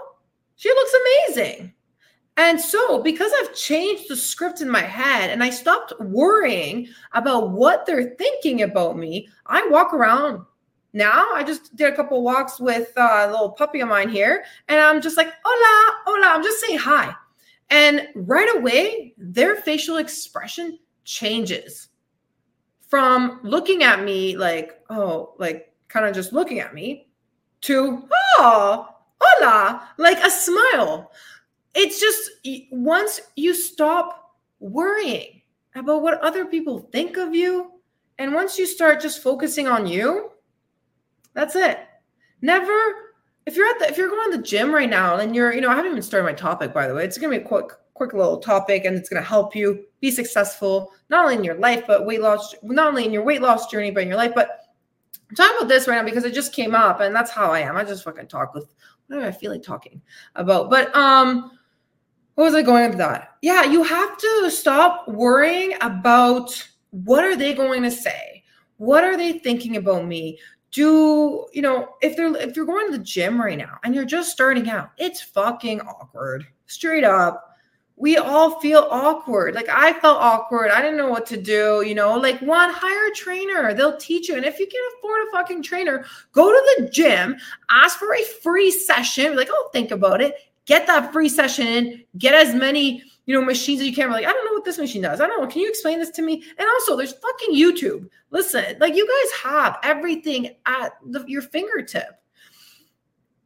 she 0.55 0.69
looks 0.69 0.93
amazing. 1.27 1.73
And 2.37 2.61
so, 2.61 3.01
because 3.01 3.31
I've 3.39 3.55
changed 3.55 4.09
the 4.09 4.15
script 4.15 4.61
in 4.61 4.69
my 4.69 4.81
head 4.81 5.31
and 5.31 5.43
I 5.43 5.49
stopped 5.49 5.93
worrying 5.99 6.87
about 7.13 7.49
what 7.49 7.85
they're 7.85 8.15
thinking 8.15 8.61
about 8.61 8.95
me, 8.95 9.27
I 9.47 9.67
walk 9.69 9.91
around 9.91 10.45
now. 10.93 11.27
I 11.33 11.43
just 11.43 11.75
did 11.75 11.91
a 11.91 11.95
couple 11.95 12.23
walks 12.23 12.59
with 12.59 12.93
a 12.95 13.27
little 13.31 13.51
puppy 13.51 13.79
of 13.79 13.89
mine 13.89 14.09
here, 14.09 14.43
and 14.67 14.79
I'm 14.79 15.01
just 15.01 15.17
like, 15.17 15.33
hola, 15.43 15.97
hola. 16.05 16.35
I'm 16.35 16.43
just 16.43 16.63
saying 16.63 16.77
hi. 16.77 17.13
And 17.69 18.07
right 18.15 18.55
away, 18.55 19.13
their 19.17 19.55
facial 19.57 19.97
expression 19.97 20.79
changes 21.05 21.89
from 22.87 23.39
looking 23.43 23.83
at 23.83 24.03
me 24.03 24.37
like, 24.37 24.79
oh, 24.89 25.33
like 25.39 25.73
kind 25.87 26.05
of 26.05 26.13
just 26.13 26.33
looking 26.33 26.59
at 26.59 26.73
me 26.73 27.07
to, 27.61 28.07
oh, 28.37 28.87
hola, 29.19 29.89
like 29.97 30.19
a 30.23 30.29
smile. 30.29 31.11
It's 31.77 31.99
just 31.99 32.31
once 32.71 33.21
you 33.35 33.53
stop 33.53 34.33
worrying 34.59 35.43
about 35.75 36.01
what 36.01 36.19
other 36.21 36.45
people 36.45 36.79
think 36.91 37.17
of 37.17 37.35
you, 37.35 37.71
and 38.17 38.33
once 38.33 38.57
you 38.57 38.65
start 38.65 38.99
just 38.99 39.21
focusing 39.21 39.67
on 39.67 39.85
you, 39.85 40.31
that's 41.35 41.55
it. 41.55 41.77
Never, 42.41 42.73
if 43.45 43.55
you're 43.55 43.67
at 43.67 43.77
the, 43.77 43.87
if 43.89 43.95
you're 43.95 44.09
going 44.09 44.31
to 44.31 44.37
the 44.37 44.43
gym 44.43 44.73
right 44.73 44.89
now 44.89 45.17
and 45.17 45.35
you're, 45.35 45.53
you 45.53 45.61
know, 45.61 45.69
I 45.69 45.75
haven't 45.75 45.91
even 45.91 46.01
started 46.01 46.25
my 46.25 46.33
topic, 46.33 46.73
by 46.73 46.87
the 46.87 46.95
way. 46.95 47.05
It's 47.05 47.19
going 47.19 47.31
to 47.31 47.37
be 47.37 47.45
a 47.45 47.47
quick, 47.47 47.67
quick 47.93 48.13
little 48.13 48.39
topic 48.39 48.85
and 48.85 48.97
it's 48.97 49.07
going 49.07 49.21
to 49.21 49.27
help 49.27 49.55
you 49.55 49.85
be 50.01 50.09
successful, 50.09 50.91
not 51.09 51.25
only 51.25 51.35
in 51.35 51.43
your 51.43 51.59
life, 51.59 51.83
but 51.85 52.07
weight 52.07 52.21
loss, 52.21 52.55
not 52.63 52.87
only 52.87 53.05
in 53.05 53.13
your 53.13 53.23
weight 53.23 53.43
loss 53.43 53.69
journey, 53.69 53.91
but 53.91 54.01
in 54.01 54.09
your 54.09 54.17
life. 54.17 54.31
But 54.33 54.61
I'm 55.29 55.35
talking 55.35 55.57
about 55.57 55.69
this 55.69 55.87
right 55.87 55.97
now 55.97 56.03
because 56.03 56.23
it 56.23 56.33
just 56.33 56.53
came 56.53 56.73
up 56.73 57.01
and 57.01 57.15
that's 57.15 57.29
how 57.29 57.51
I 57.51 57.59
am. 57.59 57.77
I 57.77 57.83
just 57.83 58.03
fucking 58.03 58.29
talk 58.29 58.55
with 58.55 58.73
whatever 59.05 59.27
I 59.27 59.31
feel 59.31 59.51
like 59.51 59.61
talking 59.61 60.01
about. 60.35 60.71
But 60.71 60.95
um, 60.95 61.51
what 62.37 62.43
was 62.43 62.53
I 62.53 62.61
going 62.61 62.87
with 62.87 62.99
that? 62.99 63.35
Yeah, 63.41 63.63
you 63.63 63.81
have 63.81 64.15
to 64.15 64.51
stop 64.51 65.07
worrying 65.07 65.73
about 65.81 66.51
what 66.91 67.23
are 67.23 67.35
they 67.35 67.55
going 67.55 67.81
to 67.81 67.89
say? 67.89 68.43
What 68.77 69.03
are 69.03 69.17
they 69.17 69.39
thinking 69.39 69.77
about 69.77 70.05
me? 70.05 70.37
Do 70.71 71.47
you 71.51 71.63
know 71.63 71.95
if 72.03 72.15
they're 72.15 72.35
if 72.35 72.55
you're 72.55 72.67
going 72.67 72.91
to 72.91 72.97
the 72.99 73.03
gym 73.03 73.41
right 73.41 73.57
now 73.57 73.79
and 73.83 73.95
you're 73.95 74.05
just 74.05 74.29
starting 74.29 74.69
out, 74.69 74.91
it's 74.99 75.19
fucking 75.19 75.81
awkward. 75.81 76.45
Straight 76.67 77.03
up. 77.03 77.55
We 77.95 78.17
all 78.17 78.59
feel 78.59 78.87
awkward. 78.91 79.55
Like 79.55 79.69
I 79.69 79.93
felt 79.93 80.21
awkward. 80.21 80.69
I 80.69 80.79
didn't 80.79 80.97
know 80.97 81.09
what 81.09 81.25
to 81.27 81.41
do, 81.41 81.83
you 81.87 81.95
know. 81.95 82.19
Like 82.19 82.39
one, 82.41 82.69
hire 82.71 83.11
a 83.11 83.15
trainer. 83.15 83.73
They'll 83.73 83.97
teach 83.97 84.29
you. 84.29 84.35
And 84.35 84.45
if 84.45 84.59
you 84.59 84.67
can't 84.67 84.93
afford 84.99 85.27
a 85.27 85.31
fucking 85.31 85.63
trainer, 85.63 86.05
go 86.33 86.51
to 86.51 86.75
the 86.77 86.89
gym, 86.91 87.35
ask 87.71 87.97
for 87.97 88.13
a 88.13 88.23
free 88.43 88.69
session. 88.69 89.35
Like, 89.35 89.49
oh, 89.51 89.69
think 89.73 89.89
about 89.89 90.21
it 90.21 90.35
get 90.67 90.85
that 90.85 91.11
free 91.11 91.29
session 91.29 92.03
get 92.17 92.35
as 92.35 92.53
many, 92.53 93.01
you 93.25 93.33
know, 93.33 93.43
machines 93.43 93.81
as 93.81 93.87
you 93.87 93.95
can. 93.95 94.07
We're 94.07 94.15
like, 94.15 94.27
I 94.27 94.31
don't 94.31 94.45
know 94.45 94.53
what 94.53 94.65
this 94.65 94.77
machine 94.77 95.01
does. 95.01 95.19
I 95.19 95.25
don't 95.25 95.41
know. 95.41 95.47
Can 95.47 95.61
you 95.61 95.69
explain 95.69 95.97
this 95.97 96.11
to 96.11 96.21
me? 96.21 96.43
And 96.57 96.67
also, 96.67 96.95
there's 96.95 97.13
fucking 97.13 97.55
YouTube. 97.55 98.07
Listen, 98.29 98.77
like 98.79 98.95
you 98.95 99.07
guys 99.07 99.39
have 99.41 99.79
everything 99.81 100.55
at 100.65 100.91
the, 101.05 101.23
your 101.27 101.41
fingertip. 101.41 102.21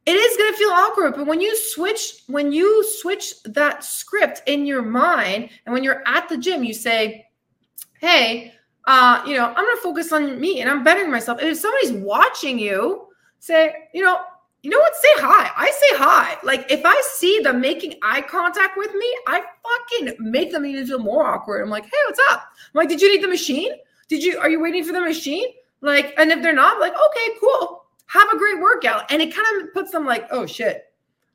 It 0.04 0.16
is 0.16 0.36
going 0.36 0.52
to 0.52 0.58
feel 0.58 0.70
awkward, 0.70 1.14
but 1.14 1.28
when 1.28 1.40
you 1.40 1.56
switch, 1.56 2.24
when 2.26 2.50
you 2.50 2.84
switch 2.98 3.40
that 3.44 3.84
script 3.84 4.42
in 4.46 4.66
your 4.66 4.82
mind, 4.82 5.50
and 5.64 5.72
when 5.72 5.84
you're 5.84 6.02
at 6.08 6.28
the 6.28 6.36
gym, 6.36 6.64
you 6.64 6.74
say, 6.74 7.28
"Hey, 8.00 8.52
uh, 8.88 9.22
you 9.24 9.36
know, 9.36 9.46
I'm 9.46 9.64
to 9.64 9.78
focus 9.80 10.12
on 10.12 10.40
me, 10.40 10.60
and 10.60 10.68
I'm 10.68 10.82
bettering 10.82 11.08
myself." 11.08 11.38
And 11.38 11.48
if 11.48 11.58
somebody's 11.58 11.92
watching 11.92 12.58
you, 12.58 13.06
say, 13.38 13.88
"You 13.94 14.02
know, 14.02 14.18
you 14.62 14.70
know 14.70 14.78
what? 14.78 14.94
Say 14.94 15.08
hi. 15.16 15.50
I 15.56 15.70
say 15.70 15.96
hi. 15.96 16.38
Like 16.44 16.70
if 16.70 16.82
I 16.84 17.00
see 17.14 17.40
them 17.40 17.60
making 17.60 17.94
eye 18.02 18.22
contact 18.22 18.76
with 18.76 18.94
me, 18.94 19.16
I 19.26 19.42
fucking 19.62 20.16
make 20.20 20.52
them 20.52 20.64
even 20.64 20.86
feel 20.86 21.00
more 21.00 21.26
awkward. 21.26 21.62
I'm 21.62 21.70
like, 21.70 21.84
hey, 21.84 21.90
what's 22.06 22.20
up? 22.30 22.44
I'm 22.74 22.78
like, 22.78 22.88
did 22.88 23.00
you 23.00 23.12
need 23.12 23.24
the 23.24 23.28
machine? 23.28 23.72
Did 24.08 24.22
you 24.22 24.38
are 24.38 24.48
you 24.48 24.60
waiting 24.60 24.84
for 24.84 24.92
the 24.92 25.00
machine? 25.00 25.46
Like, 25.80 26.14
and 26.16 26.30
if 26.30 26.42
they're 26.42 26.54
not, 26.54 26.78
like, 26.78 26.92
okay, 26.92 27.36
cool. 27.40 27.86
Have 28.06 28.28
a 28.32 28.38
great 28.38 28.60
workout. 28.60 29.10
And 29.10 29.20
it 29.20 29.34
kind 29.34 29.62
of 29.62 29.74
puts 29.74 29.90
them 29.90 30.06
like, 30.06 30.28
oh 30.30 30.46
shit. 30.46 30.84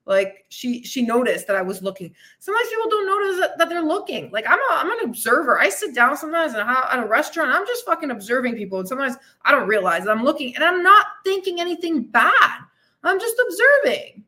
Like 0.06 0.46
she 0.48 0.84
she 0.84 1.02
noticed 1.02 1.48
that 1.48 1.58
I 1.58 1.62
was 1.62 1.84
looking. 1.84 2.16
Sometimes 2.40 2.70
people 2.70 2.90
don't 2.90 3.08
notice 3.08 3.42
that, 3.42 3.58
that 3.58 3.68
they're 3.68 3.82
looking. 3.82 4.32
Like 4.32 4.46
I'm 4.48 4.58
a, 4.58 4.68
I'm 4.76 4.90
an 4.90 5.00
observer. 5.04 5.60
I 5.60 5.68
sit 5.68 5.94
down 5.94 6.16
sometimes 6.16 6.54
at 6.54 6.98
a 6.98 7.06
restaurant. 7.06 7.52
I'm 7.52 7.68
just 7.68 7.86
fucking 7.86 8.10
observing 8.10 8.56
people, 8.56 8.80
and 8.80 8.88
sometimes 8.88 9.18
I 9.44 9.52
don't 9.52 9.68
realize 9.68 10.06
that 10.06 10.12
I'm 10.12 10.24
looking, 10.24 10.56
and 10.56 10.64
I'm 10.64 10.82
not 10.82 11.08
thinking 11.26 11.60
anything 11.60 12.04
bad. 12.04 12.62
I'm 13.04 13.20
just 13.20 13.36
observing. 13.48 14.24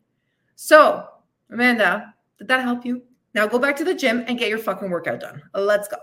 So, 0.56 1.08
Amanda, 1.52 2.14
did 2.38 2.48
that 2.48 2.62
help 2.62 2.86
you? 2.86 3.02
Now 3.34 3.48
go 3.48 3.60
back 3.60 3.76
to 3.78 3.84
the 3.84 3.94
gym 3.94 4.24
and 4.28 4.40
get 4.40 4.50
your 4.50 4.58
fucking 4.58 4.90
workout 4.90 5.20
done. 5.20 5.42
Let's 5.54 5.88
go. 5.88 5.98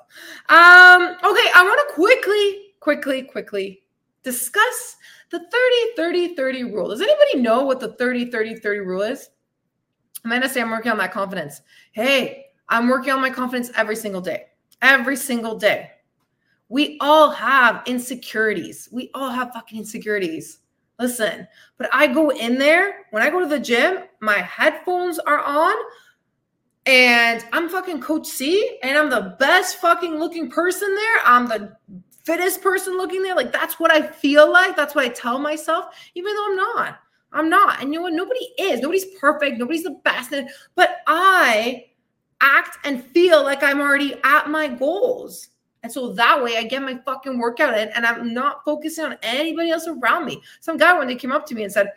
Um, 0.49 1.03
okay, 1.25 1.51
I 1.55 1.63
want 1.65 1.89
to 1.89 1.95
quickly, 1.95 2.75
quickly, 2.81 3.23
quickly 3.23 3.83
discuss 4.23 4.97
the 5.31 5.39
30 5.39 5.51
30 5.97 6.35
30 6.35 6.65
rule. 6.65 6.89
Does 6.89 7.01
anybody 7.01 7.41
know 7.41 7.65
what 7.65 7.81
the 7.81 7.93
30 7.95 8.31
30 8.31 8.57
30 8.57 8.81
rule 8.81 9.03
is? 9.03 9.31
Amanda 10.25 10.49
say 10.49 10.61
I'm 10.61 10.71
working 10.71 10.91
on 10.91 10.99
that 10.99 11.13
confidence. 11.13 11.63
Hey, 11.93 12.47
I'm 12.69 12.89
working 12.89 13.13
on 13.13 13.21
my 13.21 13.31
confidence 13.31 13.71
every 13.77 13.97
single 13.97 14.21
day. 14.21 14.47
Every 14.83 15.17
single 15.17 15.57
day. 15.57 15.91
We 16.69 16.99
all 17.01 17.31
have 17.31 17.83
insecurities. 17.87 18.89
We 18.91 19.11
all 19.15 19.31
have 19.31 19.53
fucking 19.53 19.79
insecurities. 19.79 20.59
Listen, 20.99 21.47
but 21.77 21.91
I 21.93 22.07
go 22.07 22.31
in 22.31 22.59
there 22.59 23.07
when 23.11 23.23
I 23.23 23.31
go 23.31 23.41
to 23.41 23.47
the 23.47 23.61
gym, 23.61 24.05
my 24.21 24.39
headphones 24.39 25.19
are 25.19 25.41
on 25.41 25.75
and 26.87 27.45
I'm 27.53 27.69
fucking 27.69 28.01
Coach 28.01 28.27
C 28.27 28.79
and 28.83 28.97
I'm 28.97 29.11
the 29.11 29.37
best 29.39 29.77
fucking 29.77 30.19
looking 30.19 30.51
person 30.51 30.95
there. 30.95 31.19
I'm 31.25 31.49
the 31.49 31.77
fittest 32.25 32.63
person 32.63 32.97
looking 32.97 33.23
there. 33.23 33.37
Like 33.37 33.53
that's 33.53 33.79
what 33.79 33.91
I 33.91 34.07
feel 34.07 34.51
like. 34.51 34.75
That's 34.75 34.95
what 34.95 35.05
I 35.05 35.09
tell 35.09 35.39
myself, 35.39 35.95
even 36.15 36.35
though 36.35 36.47
I'm 36.47 36.57
not. 36.57 36.99
I'm 37.33 37.51
not. 37.51 37.83
And 37.83 37.93
you 37.93 37.99
know 37.99 38.05
what? 38.05 38.15
Nobody 38.15 38.47
is. 38.59 38.81
Nobody's 38.81 39.05
perfect. 39.21 39.59
Nobody's 39.59 39.83
the 39.83 40.01
best. 40.05 40.33
But 40.75 40.99
I 41.07 41.87
act 42.41 42.79
and 42.85 43.05
feel 43.05 43.43
like 43.43 43.63
I'm 43.63 43.81
already 43.81 44.19
at 44.25 44.49
my 44.49 44.69
goals. 44.69 45.49
And 45.87 45.93
so 45.93 46.13
that 46.15 46.43
way 46.43 46.57
I 46.57 46.65
get 46.65 46.83
my 46.83 46.99
fucking 47.05 47.39
workout 47.39 47.79
in 47.79 47.91
and 47.91 48.05
I'm 48.05 48.35
not 48.35 48.65
focusing 48.65 49.05
on 49.05 49.17
anybody 49.23 49.71
else 49.71 49.87
around 49.87 50.25
me. 50.25 50.43
Some 50.59 50.79
guy 50.79 50.99
when 50.99 51.07
they 51.07 51.15
came 51.15 51.31
up 51.31 51.47
to 51.47 51.55
me 51.55 51.63
and 51.63 51.73
said, 51.73 51.93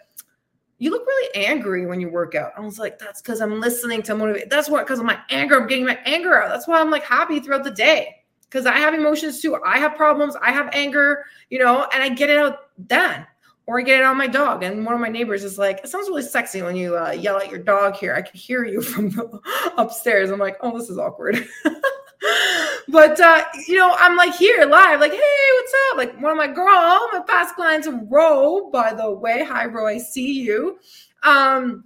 You 0.77 0.91
look 0.91 1.07
really 1.07 1.47
angry 1.47 1.87
when 1.87 1.99
you 1.99 2.07
work 2.07 2.35
out. 2.35 2.51
I 2.55 2.59
was 2.59 2.77
like, 2.77 2.99
That's 2.99 3.19
because 3.19 3.41
I'm 3.41 3.59
listening 3.59 4.03
to 4.03 4.13
motivate. 4.13 4.51
That's 4.51 4.69
what 4.69 4.85
because 4.85 4.99
of 4.99 5.05
my 5.05 5.17
anger. 5.31 5.59
I'm 5.59 5.65
getting 5.65 5.87
my 5.87 5.97
anger 6.05 6.39
out. 6.39 6.49
That's 6.49 6.67
why 6.67 6.79
I'm 6.79 6.91
like 6.91 7.01
happy 7.01 7.39
throughout 7.39 7.63
the 7.63 7.71
day. 7.71 8.17
Because 8.43 8.67
I 8.67 8.77
have 8.77 8.93
emotions 8.93 9.41
too. 9.41 9.59
I 9.65 9.79
have 9.79 9.95
problems. 9.95 10.35
I 10.39 10.51
have 10.51 10.69
anger, 10.71 11.25
you 11.49 11.57
know, 11.57 11.87
and 11.91 12.03
I 12.03 12.09
get 12.09 12.29
it 12.29 12.37
out 12.37 12.69
then. 12.77 13.25
Or 13.65 13.79
I 13.79 13.81
get 13.81 14.01
it 14.01 14.05
on 14.05 14.19
my 14.19 14.27
dog. 14.27 14.61
And 14.61 14.85
one 14.85 14.93
of 14.93 15.01
my 15.01 15.09
neighbors 15.09 15.43
is 15.43 15.57
like, 15.57 15.79
It 15.83 15.87
sounds 15.87 16.09
really 16.09 16.21
sexy 16.21 16.61
when 16.61 16.75
you 16.75 16.95
uh, 16.95 17.09
yell 17.09 17.39
at 17.39 17.49
your 17.49 17.57
dog 17.57 17.95
here. 17.95 18.13
I 18.13 18.21
can 18.21 18.37
hear 18.37 18.65
you 18.65 18.83
from 18.83 19.41
upstairs. 19.77 20.29
I'm 20.29 20.37
like, 20.37 20.57
Oh, 20.61 20.77
this 20.77 20.91
is 20.91 20.99
awkward. 20.99 21.43
but 22.87 23.19
uh, 23.19 23.45
you 23.67 23.75
know, 23.77 23.95
I'm 23.97 24.15
like 24.15 24.35
here 24.35 24.65
live, 24.65 24.99
like, 24.99 25.11
hey, 25.11 25.47
what's 25.55 25.73
up? 25.91 25.97
Like 25.97 26.21
one 26.21 26.31
of 26.31 26.37
my 26.37 26.47
girl, 26.47 27.09
my 27.11 27.21
past 27.27 27.55
clients, 27.55 27.87
Ro, 28.09 28.69
by 28.71 28.93
the 28.93 29.11
way. 29.11 29.43
Hi, 29.43 29.65
Ro, 29.65 29.87
I 29.87 29.97
see 29.97 30.41
you. 30.41 30.79
Um, 31.23 31.85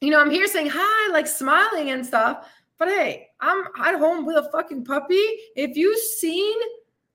you 0.00 0.10
know, 0.10 0.20
I'm 0.20 0.30
here 0.30 0.46
saying 0.46 0.70
hi, 0.72 1.12
like 1.12 1.26
smiling 1.26 1.90
and 1.90 2.04
stuff. 2.04 2.48
But 2.78 2.88
hey, 2.88 3.28
I'm 3.40 3.64
at 3.78 3.98
home 3.98 4.26
with 4.26 4.36
a 4.36 4.50
fucking 4.50 4.84
puppy. 4.84 5.24
If 5.54 5.76
you've 5.76 6.00
seen 6.00 6.58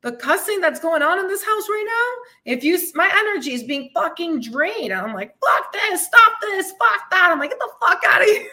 the 0.02 0.14
cussing 0.14 0.62
that's 0.62 0.80
going 0.80 1.02
on 1.02 1.20
in 1.20 1.28
this 1.28 1.44
house 1.44 1.68
right 1.68 1.86
now, 1.86 2.54
if 2.54 2.64
you 2.64 2.80
my 2.96 3.12
energy 3.14 3.54
is 3.54 3.64
being 3.64 3.90
fucking 3.94 4.42
drained. 4.42 4.94
I'm 4.94 5.14
like, 5.14 5.36
fuck 5.42 5.74
this, 5.74 6.06
stop 6.06 6.34
this, 6.42 6.72
fuck 6.72 7.10
that. 7.12 7.30
I'm 7.32 7.40
like, 7.40 7.50
get 7.50 7.60
the 7.60 7.70
fuck 7.82 8.02
out 8.08 8.22
of 8.22 8.28
here. 8.28 8.50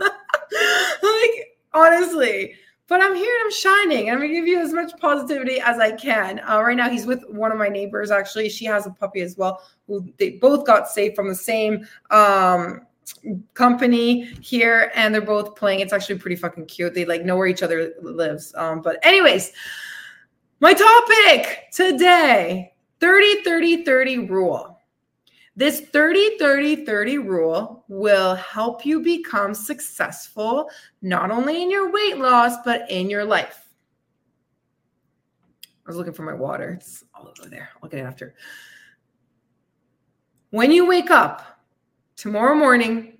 like, 1.02 1.58
honestly. 1.74 2.54
But 2.94 3.02
I'm 3.02 3.16
here 3.16 3.34
and 3.40 3.46
I'm 3.46 3.50
shining. 3.50 4.08
I'm 4.08 4.18
gonna 4.18 4.28
give 4.28 4.46
you 4.46 4.60
as 4.60 4.72
much 4.72 4.92
positivity 5.00 5.58
as 5.58 5.80
I 5.80 5.90
can. 5.90 6.40
Uh, 6.48 6.62
right 6.62 6.76
now, 6.76 6.88
he's 6.88 7.06
with 7.06 7.24
one 7.28 7.50
of 7.50 7.58
my 7.58 7.66
neighbors. 7.66 8.12
Actually, 8.12 8.48
she 8.48 8.64
has 8.66 8.86
a 8.86 8.90
puppy 8.90 9.20
as 9.20 9.36
well. 9.36 9.64
Who 9.88 10.08
they 10.16 10.30
both 10.30 10.64
got 10.64 10.86
saved 10.86 11.16
from 11.16 11.26
the 11.26 11.34
same 11.34 11.88
um, 12.12 12.86
company 13.54 14.26
here, 14.40 14.92
and 14.94 15.12
they're 15.12 15.22
both 15.22 15.56
playing. 15.56 15.80
It's 15.80 15.92
actually 15.92 16.20
pretty 16.20 16.36
fucking 16.36 16.66
cute. 16.66 16.94
They 16.94 17.04
like 17.04 17.24
know 17.24 17.34
where 17.36 17.48
each 17.48 17.64
other 17.64 17.94
lives. 18.00 18.54
Um, 18.56 18.80
but 18.80 19.04
anyways, 19.04 19.50
My 20.60 20.72
topic 20.72 21.64
today 21.72 22.74
30 23.00 23.42
30 23.42 23.84
30 23.84 24.18
rule. 24.28 24.73
This 25.56 25.80
30 25.80 26.36
30 26.38 26.84
30 26.84 27.18
rule 27.18 27.84
will 27.86 28.34
help 28.34 28.84
you 28.84 29.00
become 29.00 29.54
successful 29.54 30.68
not 31.00 31.30
only 31.30 31.62
in 31.62 31.70
your 31.70 31.92
weight 31.92 32.18
loss, 32.18 32.56
but 32.64 32.90
in 32.90 33.08
your 33.08 33.24
life. 33.24 33.68
I 35.86 35.90
was 35.90 35.96
looking 35.96 36.12
for 36.12 36.22
my 36.22 36.34
water. 36.34 36.78
It's 36.80 37.04
all 37.14 37.28
over 37.28 37.48
there. 37.48 37.68
I'll 37.82 37.88
get 37.88 38.00
it 38.00 38.04
after. 38.04 38.34
When 40.50 40.72
you 40.72 40.86
wake 40.86 41.10
up 41.10 41.60
tomorrow 42.16 42.54
morning, 42.54 43.18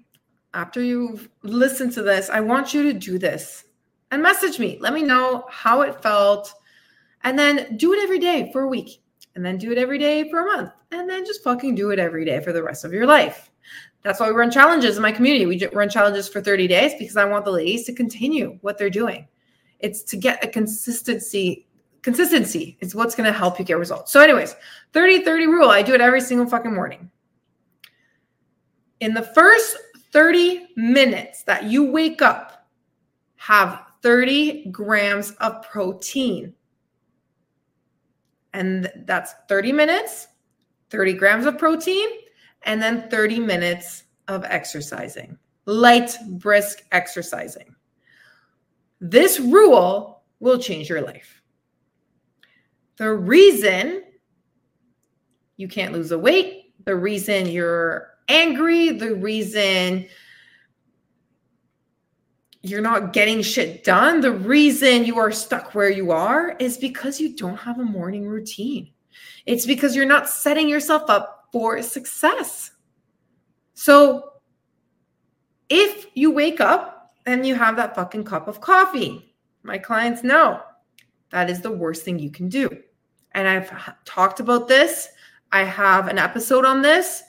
after 0.55 0.83
you've 0.83 1.29
listened 1.43 1.93
to 1.93 2.03
this, 2.03 2.31
I 2.31 2.41
want 2.41 2.73
you 2.73 2.83
to 2.85 2.99
do 2.99 3.19
this 3.19 3.64
and 4.11 4.23
message 4.23 4.59
me. 4.59 4.79
Let 4.81 4.93
me 4.93 5.03
know 5.03 5.45
how 5.50 5.83
it 5.83 6.03
felt 6.03 6.53
and 7.23 7.38
then 7.38 7.76
do 7.76 7.93
it 7.93 8.03
every 8.03 8.19
day 8.19 8.50
for 8.53 8.62
a 8.62 8.69
week 8.69 9.04
and 9.35 9.45
then 9.45 9.59
do 9.59 9.73
it 9.73 9.79
every 9.79 9.99
day 9.99 10.29
for 10.31 10.41
a 10.41 10.45
month 10.45 10.73
and 10.93 11.09
then 11.09 11.25
just 11.25 11.43
fucking 11.43 11.75
do 11.75 11.91
it 11.91 11.99
every 11.99 12.25
day 12.25 12.41
for 12.41 12.53
the 12.53 12.62
rest 12.62 12.85
of 12.85 12.93
your 12.93 13.07
life. 13.07 13.50
That's 14.03 14.21
why 14.21 14.29
we 14.29 14.37
run 14.37 14.50
challenges 14.50 14.97
in 14.97 15.03
my 15.03 15.12
community. 15.12 15.47
We 15.47 15.67
run 15.69 15.88
challenges 15.88 16.29
for 16.29 16.41
30 16.41 16.69
days 16.69 16.93
because 16.99 17.17
I 17.17 17.25
want 17.25 17.45
the 17.45 17.50
ladies 17.50 17.87
to 17.87 17.93
continue 17.93 18.59
what 18.61 18.79
they're 18.79 18.91
doing. 18.91 19.26
It's 19.81 20.03
to 20.05 20.17
get 20.17 20.45
a 20.45 20.49
consistency. 20.49 21.67
Consistency 22.03 22.76
is 22.81 22.95
what's 22.95 23.14
going 23.14 23.26
to 23.26 23.37
help 23.37 23.59
you 23.59 23.64
get 23.64 23.79
results. 23.79 24.12
So, 24.12 24.21
anyways, 24.21 24.55
30 24.93 25.25
30 25.25 25.47
rule. 25.47 25.71
I 25.71 25.83
do 25.83 25.95
it 25.95 26.03
every 26.03 26.21
single 26.21 26.47
fucking 26.47 26.75
morning. 26.75 27.11
In 29.00 29.14
the 29.14 29.23
first 29.23 29.76
30 30.12 30.69
minutes 30.76 31.43
that 31.45 31.64
you 31.64 31.91
wake 31.91 32.21
up, 32.21 32.69
have 33.37 33.81
30 34.03 34.71
grams 34.71 35.33
of 35.33 35.62
protein 35.62 36.55
and 38.55 38.91
that's 39.05 39.35
30 39.49 39.73
minutes, 39.73 40.29
30 40.91 41.13
grams 41.15 41.45
of 41.45 41.59
protein, 41.59 42.09
and 42.63 42.81
then 42.81 43.11
30 43.11 43.41
minutes 43.41 44.05
of 44.29 44.45
exercising, 44.45 45.37
light, 45.67 46.17
brisk 46.39 46.85
exercising. 46.93 47.75
This 49.01 49.39
rule 49.39 50.23
will 50.41 50.59
change 50.59 50.89
your 50.89 51.03
life. 51.03 51.43
The 52.97 53.13
reason 53.13 54.05
you 55.57 55.69
can't 55.69 55.93
lose 55.93 56.09
the 56.09 56.19
weight, 56.19 56.73
the 56.85 56.97
reason 56.97 57.47
you're 57.47 58.11
angry, 58.29 58.91
the 58.91 59.17
reason 59.17 60.07
you're 62.64 62.80
not 62.80 63.12
getting 63.12 63.42
shit 63.42 63.85
done, 63.85 64.21
the 64.21 64.33
reason 64.33 65.04
you 65.04 65.18
are 65.18 65.30
stuck 65.30 65.75
where 65.75 65.90
you 65.90 66.11
are 66.11 66.56
is 66.59 66.78
because 66.78 67.21
you 67.21 67.37
don't 67.37 67.59
have 67.59 67.78
a 67.78 67.85
morning 67.85 68.26
routine. 68.26 68.90
It's 69.44 69.66
because 69.66 69.94
you're 69.94 70.06
not 70.06 70.28
setting 70.28 70.68
yourself 70.68 71.11
up 71.11 71.49
for 71.52 71.80
success. 71.83 72.71
So 73.75 74.33
if 75.68 76.06
you 76.14 76.30
wake 76.30 76.61
up 76.61 77.14
and 77.26 77.47
you 77.47 77.54
have 77.54 77.76
that 77.76 77.94
fucking 77.94 78.25
cup 78.25 78.49
of 78.49 78.62
coffee, 78.62 79.35
my 79.62 79.76
clients 79.76 80.23
know 80.23 80.62
that 81.30 81.50
is 81.50 81.61
the 81.61 81.71
worst 81.71 82.02
thing 82.02 82.18
you 82.18 82.30
can 82.30 82.49
do. 82.49 82.71
And 83.33 83.47
I've 83.47 83.71
talked 84.04 84.40
about 84.40 84.68
this. 84.68 85.09
I 85.52 85.64
have 85.64 86.09
an 86.09 86.18
episode 86.18 86.64
on 86.64 86.80
this. 86.80 87.23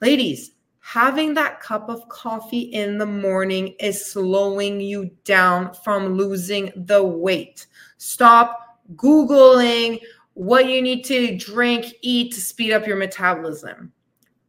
Ladies, 0.00 0.52
having 0.88 1.34
that 1.34 1.60
cup 1.60 1.90
of 1.90 2.08
coffee 2.08 2.60
in 2.60 2.96
the 2.96 3.04
morning 3.04 3.74
is 3.78 4.10
slowing 4.10 4.80
you 4.80 5.10
down 5.24 5.70
from 5.84 6.14
losing 6.16 6.72
the 6.74 7.04
weight. 7.04 7.66
Stop 7.98 8.78
Googling 8.94 10.00
what 10.32 10.64
you 10.64 10.80
need 10.80 11.04
to 11.04 11.36
drink, 11.36 11.84
eat 12.00 12.32
to 12.32 12.40
speed 12.40 12.72
up 12.72 12.86
your 12.86 12.96
metabolism. 12.96 13.92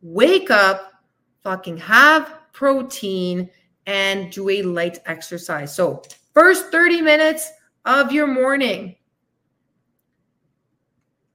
Wake 0.01 0.49
up, 0.49 0.93
fucking 1.43 1.75
have 1.75 2.33
protein, 2.53 3.49
and 3.85 4.31
do 4.31 4.47
a 4.47 4.61
light 4.61 4.99
exercise. 5.07 5.75
So, 5.75 6.03
first 6.33 6.71
30 6.71 7.01
minutes 7.01 7.51
of 7.83 8.13
your 8.13 8.27
morning. 8.27 8.95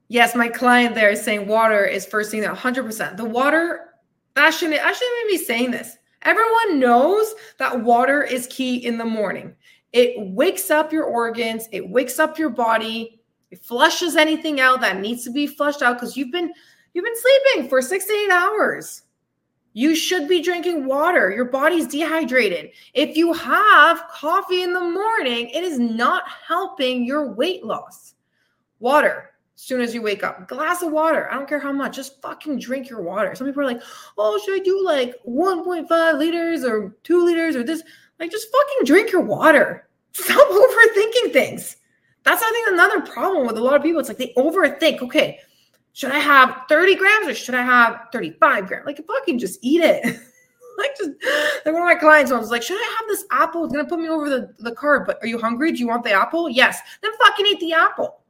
Yes, 0.09 0.35
my 0.35 0.49
client 0.49 0.95
there 0.95 1.11
is 1.11 1.23
saying 1.23 1.47
water 1.47 1.85
is 1.85 2.07
first 2.07 2.31
thing 2.31 2.41
that 2.41 2.57
100%. 2.57 3.19
The 3.19 3.25
water 3.27 3.91
I 4.37 4.51
shouldn't, 4.51 4.81
I 4.81 4.93
shouldn't 4.93 5.21
even 5.21 5.39
be 5.39 5.45
saying 5.45 5.71
this. 5.71 5.97
Everyone 6.23 6.81
knows 6.81 7.35
that 7.59 7.83
water 7.83 8.23
is 8.23 8.47
key 8.49 8.77
in 8.85 8.99
the 8.99 9.05
morning. 9.05 9.55
It 9.93 10.15
wakes 10.35 10.71
up 10.71 10.93
your 10.93 11.05
organs, 11.05 11.69
it 11.71 11.89
wakes 11.89 12.19
up 12.19 12.39
your 12.39 12.51
body, 12.51 13.21
it 13.51 13.65
flushes 13.65 14.17
anything 14.17 14.59
out 14.59 14.81
that 14.81 15.01
needs 15.01 15.23
to 15.25 15.31
be 15.31 15.47
flushed 15.47 15.83
out 15.83 15.95
because 15.97 16.17
you've 16.17 16.33
been 16.33 16.53
you've 16.93 17.05
been 17.05 17.15
sleeping 17.15 17.69
for 17.69 17.81
six 17.81 18.07
to 18.07 18.13
eight 18.13 18.31
hours. 18.31 19.03
You 19.75 19.95
should 19.95 20.29
be 20.29 20.43
drinking 20.43 20.87
water. 20.87 21.31
Your 21.31 21.45
body's 21.45 21.87
dehydrated. 21.87 22.71
If 22.95 23.17
you 23.17 23.33
have 23.33 24.09
coffee 24.09 24.63
in 24.63 24.73
the 24.73 24.81
morning, 24.81 25.49
it 25.51 25.63
is 25.63 25.79
not 25.79 26.23
helping 26.29 27.05
your 27.05 27.33
weight 27.33 27.65
loss. 27.65 28.15
Water, 28.79 29.31
soon 29.55 29.81
as 29.81 29.95
you 29.95 30.03
wake 30.03 30.23
up. 30.25 30.49
Glass 30.49 30.83
of 30.83 30.93
water. 30.93 31.31
I 31.31 31.35
don't 31.35 31.49
care 31.49 31.61
how 31.61 31.73
much. 31.73 31.97
Just 31.97 32.21
fucking 32.23 32.59
drink 32.59 32.89
your 32.89 33.03
water. 33.03 33.35
Some 33.35 33.47
people 33.47 33.63
are 33.63 33.67
like, 33.67 33.83
oh, 34.19 34.41
should 34.45 34.61
I 34.61 34.65
do 34.65 34.85
like 34.85 35.15
1.5 35.27 36.19
liters 36.19 36.65
or 36.65 36.97
two 37.03 37.25
liters 37.25 37.57
or 37.57 37.63
this? 37.63 37.83
Like, 38.19 38.31
just 38.31 38.49
fucking 38.51 38.85
drink 38.85 39.13
your 39.13 39.23
water. 39.23 39.89
Stop 40.13 40.49
overthinking 40.49 41.33
things. 41.33 41.77
That's 42.25 42.43
I 42.43 42.51
think 42.51 42.69
another 42.69 43.01
problem 43.01 43.47
with 43.47 43.59
a 43.59 43.61
lot 43.61 43.77
of 43.77 43.83
people. 43.83 44.01
It's 44.01 44.09
like 44.09 44.19
they 44.19 44.33
overthink. 44.37 45.03
Okay, 45.03 45.41
should 45.93 46.11
I 46.11 46.19
have 46.19 46.63
30 46.69 46.97
grams 46.97 47.29
or 47.29 47.35
should 47.35 47.55
I 47.55 47.63
have 47.63 48.09
35 48.13 48.67
grams? 48.67 48.87
Like, 48.87 49.05
fucking 49.07 49.39
just 49.39 49.59
eat 49.63 49.83
it. 49.83 50.05
like, 50.79 50.97
just 50.97 51.11
like 51.65 51.75
one 51.75 51.83
of 51.83 51.87
my 51.87 51.95
clients 51.95 52.33
was 52.33 52.51
like, 52.51 52.63
should 52.63 52.79
I 52.79 52.97
have 52.99 53.09
this 53.09 53.25
apple? 53.31 53.65
It's 53.65 53.75
gonna 53.75 53.89
put 53.89 54.01
me 54.01 54.09
over 54.09 54.31
the, 54.31 54.55
the 54.59 54.75
curb. 54.75 55.07
But 55.07 55.19
are 55.21 55.27
you 55.27 55.39
hungry? 55.39 55.73
Do 55.73 55.79
you 55.79 55.89
want 55.89 56.03
the 56.03 56.13
apple? 56.13 56.49
Yes. 56.49 56.81
Then 57.03 57.13
fucking 57.23 57.47
eat 57.47 57.61
the 57.61 57.75
apple. 57.75 58.24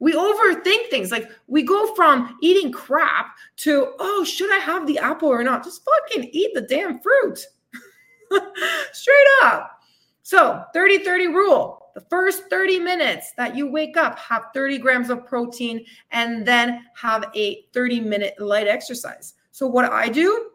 We 0.00 0.12
overthink 0.12 0.90
things. 0.90 1.10
Like 1.10 1.30
we 1.46 1.62
go 1.62 1.94
from 1.94 2.36
eating 2.40 2.72
crap 2.72 3.36
to, 3.58 3.94
oh, 3.98 4.24
should 4.24 4.52
I 4.52 4.58
have 4.58 4.86
the 4.86 4.98
apple 4.98 5.28
or 5.28 5.42
not? 5.42 5.64
Just 5.64 5.84
fucking 5.84 6.30
eat 6.32 6.54
the 6.54 6.62
damn 6.62 7.00
fruit. 7.00 7.40
Straight 8.92 9.26
up. 9.42 9.80
So 10.22 10.62
30 10.72 10.98
30 10.98 11.26
rule. 11.28 11.78
The 11.94 12.04
first 12.10 12.44
30 12.48 12.78
minutes 12.78 13.32
that 13.36 13.56
you 13.56 13.66
wake 13.66 13.96
up, 13.96 14.16
have 14.20 14.50
30 14.54 14.78
grams 14.78 15.10
of 15.10 15.26
protein 15.26 15.84
and 16.12 16.46
then 16.46 16.84
have 16.94 17.24
a 17.34 17.66
30 17.72 17.98
minute 18.00 18.34
light 18.38 18.68
exercise. 18.68 19.34
So, 19.50 19.66
what 19.66 19.90
I 19.90 20.08
do, 20.08 20.50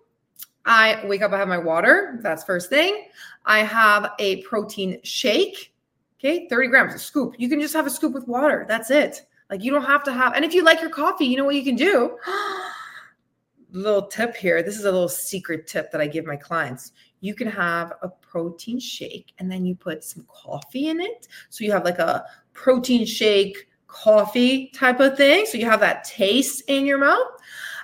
I 0.65 1.03
wake 1.05 1.21
up, 1.21 1.33
I 1.33 1.37
have 1.37 1.49
my 1.49 1.57
water. 1.57 2.19
That's 2.23 2.45
first 2.45 2.69
thing. 2.69 3.07
I 3.45 3.59
have 3.59 4.11
a 4.19 4.41
protein 4.43 5.01
shake. 5.03 5.73
Okay, 6.17 6.47
30 6.47 6.67
grams, 6.69 6.93
a 6.93 6.99
scoop. 6.99 7.35
You 7.37 7.49
can 7.49 7.59
just 7.59 7.73
have 7.73 7.85
a 7.85 7.89
scoop 7.89 8.13
with 8.13 8.25
water. 8.25 8.65
That's 8.69 8.89
it. 8.89 9.25
Like 9.53 9.63
you 9.63 9.69
don't 9.69 9.85
have 9.85 10.03
to 10.05 10.11
have, 10.11 10.33
and 10.33 10.43
if 10.43 10.55
you 10.55 10.63
like 10.63 10.81
your 10.81 10.89
coffee, 10.89 11.25
you 11.25 11.37
know 11.37 11.45
what 11.45 11.53
you 11.53 11.63
can 11.63 11.75
do? 11.75 12.17
little 13.71 14.07
tip 14.07 14.35
here. 14.35 14.63
This 14.63 14.79
is 14.79 14.85
a 14.85 14.91
little 14.91 15.07
secret 15.07 15.67
tip 15.67 15.91
that 15.91 16.01
I 16.01 16.07
give 16.07 16.25
my 16.25 16.35
clients. 16.35 16.91
You 17.19 17.35
can 17.35 17.47
have 17.49 17.93
a 18.01 18.09
protein 18.09 18.79
shake 18.79 19.31
and 19.37 19.51
then 19.51 19.63
you 19.63 19.75
put 19.75 20.03
some 20.03 20.25
coffee 20.27 20.87
in 20.87 20.99
it. 20.99 21.27
So 21.51 21.63
you 21.63 21.71
have 21.71 21.85
like 21.85 21.99
a 21.99 22.25
protein 22.53 23.05
shake 23.05 23.67
coffee 23.85 24.71
type 24.73 24.99
of 24.99 25.17
thing. 25.17 25.45
So 25.45 25.59
you 25.59 25.65
have 25.65 25.81
that 25.81 26.03
taste 26.03 26.63
in 26.67 26.87
your 26.87 26.97
mouth. 26.97 27.27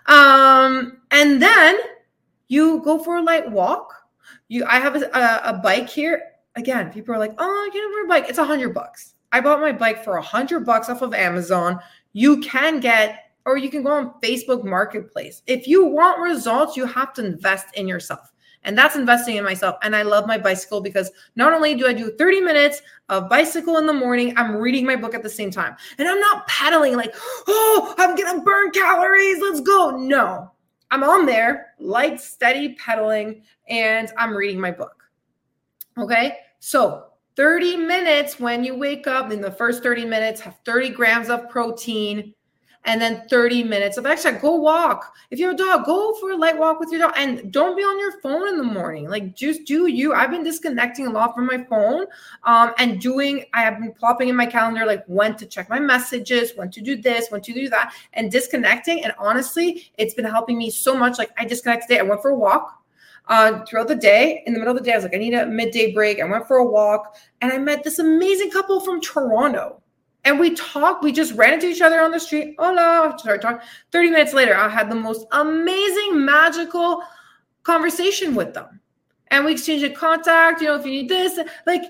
Um, 0.07 1.03
and 1.11 1.39
then 1.39 1.77
you 2.47 2.81
go 2.81 2.97
for 2.97 3.17
a 3.17 3.21
light 3.21 3.51
walk. 3.51 3.93
You, 4.47 4.65
I 4.65 4.79
have 4.79 4.95
a, 4.95 5.05
a, 5.15 5.51
a 5.51 5.53
bike 5.61 5.87
here. 5.87 6.19
Again, 6.55 6.91
people 6.91 7.13
are 7.13 7.19
like, 7.19 7.35
"Oh, 7.37 7.43
I 7.45 7.69
can't 7.71 7.91
afford 7.91 8.05
a 8.05 8.07
bike." 8.07 8.27
It's 8.27 8.39
a 8.39 8.43
hundred 8.43 8.73
bucks. 8.73 9.13
I 9.31 9.41
bought 9.41 9.61
my 9.61 9.71
bike 9.71 10.03
for 10.03 10.17
a 10.17 10.21
hundred 10.21 10.65
bucks 10.65 10.89
off 10.89 11.01
of 11.01 11.13
Amazon. 11.13 11.79
You 12.13 12.39
can 12.41 12.79
get, 12.79 13.31
or 13.45 13.57
you 13.57 13.69
can 13.69 13.83
go 13.83 13.91
on 13.91 14.13
Facebook 14.21 14.63
Marketplace. 14.63 15.41
If 15.47 15.67
you 15.67 15.85
want 15.85 16.19
results, 16.19 16.75
you 16.75 16.85
have 16.85 17.13
to 17.13 17.25
invest 17.25 17.67
in 17.75 17.87
yourself. 17.87 18.31
And 18.63 18.77
that's 18.77 18.95
investing 18.95 19.37
in 19.37 19.43
myself. 19.43 19.77
And 19.83 19.95
I 19.95 20.01
love 20.01 20.27
my 20.27 20.37
bicycle 20.37 20.81
because 20.81 21.11
not 21.35 21.53
only 21.53 21.75
do 21.75 21.87
I 21.87 21.93
do 21.93 22.11
30 22.17 22.41
minutes 22.41 22.81
of 23.07 23.29
bicycle 23.29 23.77
in 23.77 23.85
the 23.85 23.93
morning, 23.93 24.33
I'm 24.35 24.55
reading 24.55 24.85
my 24.85 24.97
book 24.97 25.13
at 25.13 25.23
the 25.23 25.29
same 25.29 25.49
time. 25.49 25.75
And 25.97 26.07
I'm 26.07 26.19
not 26.19 26.45
pedaling 26.47 26.95
like, 26.95 27.15
oh, 27.47 27.95
I'm 27.97 28.15
going 28.15 28.37
to 28.37 28.43
burn 28.43 28.71
calories. 28.71 29.41
Let's 29.41 29.61
go. 29.61 29.91
No, 29.91 30.51
I'm 30.91 31.03
on 31.03 31.25
there, 31.25 31.73
light, 31.79 32.19
steady 32.19 32.75
pedaling, 32.75 33.43
and 33.69 34.11
I'm 34.17 34.35
reading 34.35 34.59
my 34.59 34.71
book. 34.71 35.03
Okay. 35.97 36.37
So 36.59 37.08
30 37.39 37.77
minutes 37.77 38.37
when 38.37 38.65
you 38.65 38.75
wake 38.75 39.07
up 39.07 39.31
in 39.31 39.39
the 39.39 39.49
first 39.49 39.81
30 39.81 40.03
minutes 40.03 40.41
have 40.41 40.57
30 40.65 40.89
grams 40.89 41.29
of 41.29 41.49
protein 41.49 42.33
and 42.83 43.01
then 43.01 43.25
30 43.29 43.63
minutes 43.63 43.95
of 43.95 44.05
exercise. 44.05 44.41
Go 44.41 44.55
walk. 44.55 45.15
If 45.31 45.39
you 45.39 45.45
have 45.45 45.55
a 45.55 45.57
dog, 45.57 45.85
go 45.85 46.13
for 46.19 46.31
a 46.31 46.35
light 46.35 46.57
walk 46.57 46.81
with 46.81 46.89
your 46.91 46.99
dog 46.99 47.13
and 47.15 47.49
don't 47.49 47.77
be 47.77 47.81
on 47.81 47.97
your 47.97 48.19
phone 48.19 48.49
in 48.49 48.57
the 48.57 48.65
morning. 48.65 49.07
Like 49.07 49.37
just 49.37 49.63
do 49.63 49.87
you. 49.87 50.11
I've 50.11 50.31
been 50.31 50.43
disconnecting 50.43 51.07
a 51.07 51.11
lot 51.11 51.33
from 51.33 51.45
my 51.45 51.63
phone 51.63 52.07
um, 52.43 52.73
and 52.77 52.99
doing, 52.99 53.45
I 53.53 53.61
have 53.61 53.79
been 53.79 53.93
plopping 53.93 54.27
in 54.27 54.35
my 54.35 54.45
calendar 54.45 54.85
like 54.85 55.05
when 55.07 55.37
to 55.37 55.45
check 55.45 55.69
my 55.69 55.79
messages, 55.79 56.51
when 56.57 56.69
to 56.71 56.81
do 56.81 57.01
this, 57.01 57.29
when 57.29 57.39
to 57.43 57.53
do 57.53 57.69
that, 57.69 57.93
and 58.15 58.29
disconnecting. 58.29 59.01
And 59.05 59.13
honestly, 59.17 59.89
it's 59.97 60.13
been 60.13 60.25
helping 60.25 60.57
me 60.57 60.69
so 60.69 60.93
much. 60.93 61.17
Like 61.17 61.31
I 61.37 61.45
disconnected 61.45 61.87
today. 61.87 61.99
I 62.01 62.03
went 62.03 62.21
for 62.21 62.31
a 62.31 62.35
walk 62.35 62.78
uh, 63.29 63.63
throughout 63.65 63.87
the 63.87 63.95
day. 63.95 64.43
In 64.45 64.53
the 64.53 64.59
middle 64.59 64.75
of 64.75 64.83
the 64.83 64.83
day, 64.83 64.93
I 64.93 64.95
was 64.95 65.05
like, 65.05 65.15
I 65.15 65.19
need 65.19 65.33
a 65.33 65.45
midday 65.45 65.93
break. 65.93 66.19
I 66.19 66.25
went 66.25 66.47
for 66.47 66.57
a 66.57 66.65
walk 66.65 67.15
and 67.41 67.51
I 67.51 67.57
met 67.57 67.83
this 67.83 67.99
amazing 67.99 68.51
couple 68.51 68.81
from 68.81 68.99
Toronto. 68.99 69.81
And 70.25 70.39
we 70.39 70.55
talked, 70.55 71.03
we 71.03 71.13
just 71.13 71.33
ran 71.35 71.53
into 71.53 71.67
each 71.67 71.81
other 71.81 72.01
on 72.01 72.11
the 72.11 72.19
street. 72.19 72.55
Hola, 72.59 73.15
started 73.17 73.41
talking. 73.41 73.65
30 73.91 74.09
minutes 74.09 74.33
later, 74.33 74.55
I 74.55 74.67
had 74.67 74.91
the 74.91 74.95
most 74.95 75.25
amazing, 75.31 76.25
magical 76.25 77.03
conversation 77.63 78.35
with 78.35 78.53
them. 78.53 78.81
And 79.27 79.45
we 79.45 79.53
exchanged 79.53 79.85
a 79.85 79.91
contact, 79.91 80.61
you 80.61 80.67
know, 80.67 80.75
if 80.75 80.85
you 80.85 80.91
need 80.91 81.09
this, 81.09 81.39
like, 81.65 81.83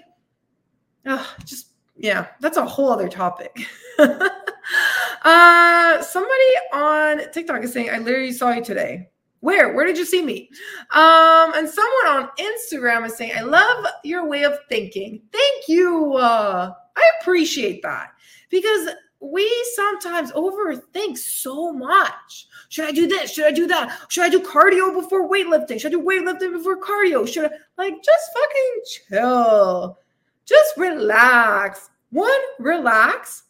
oh, 1.08 1.36
just, 1.46 1.70
yeah, 1.96 2.28
that's 2.40 2.58
a 2.58 2.66
whole 2.66 2.92
other 2.92 3.08
topic. 3.08 3.58
uh, 4.00 6.02
somebody 6.02 6.52
on 6.74 7.32
TikTok 7.32 7.64
is 7.64 7.74
saying, 7.74 7.90
I 7.90 7.98
literally 7.98 8.34
saw 8.34 8.52
you 8.52 8.64
today. 8.64 9.10
Where? 9.42 9.74
Where 9.74 9.86
did 9.86 9.98
you 9.98 10.06
see 10.06 10.22
me? 10.22 10.50
Um, 10.92 11.54
and 11.56 11.70
someone 11.70 12.08
on 12.08 12.30
Instagram 12.38 13.06
is 13.06 13.16
saying, 13.16 13.34
I 13.38 13.42
love 13.42 13.86
your 14.04 14.28
way 14.28 14.44
of 14.44 14.58
thinking. 14.68 15.22
Thank 15.32 15.68
you. 15.68 16.16
Uh, 16.16 16.74
I 16.96 17.12
appreciate 17.22 17.82
that 17.84 18.12
because 18.50 18.90
we 19.22 19.50
sometimes 19.76 20.32
overthink 20.32 21.18
so 21.18 21.74
much. 21.74 22.48
Should 22.70 22.86
I 22.86 22.92
do 22.92 23.08
this? 23.08 23.32
Should 23.32 23.46
I 23.46 23.52
do 23.52 23.68
that? 23.68 23.98
Should 24.10 24.24
I 24.24 24.30
do 24.30 24.42
cardio 24.42 24.94
before 24.94 25.30
weightlifting? 25.30 25.80
Should 25.80 25.94
I 25.94 25.98
do 25.98 26.04
weightlifting 26.04 26.52
before 26.52 26.80
cardio? 26.80 27.28
Should 27.28 27.46
I 27.46 27.56
like 27.78 27.96
just 28.04 28.30
fucking 28.34 28.82
chill? 28.86 29.98
Just 30.46 30.78
relax. 30.78 31.90
One, 32.12 32.40
relax, 32.60 33.44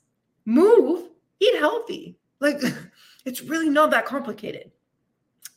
move, 0.45 1.07
eat 1.39 1.55
healthy. 1.57 2.17
Like 2.39 2.61
it's 3.25 3.41
really 3.41 3.69
not 3.69 3.91
that 3.91 4.05
complicated. 4.05 4.71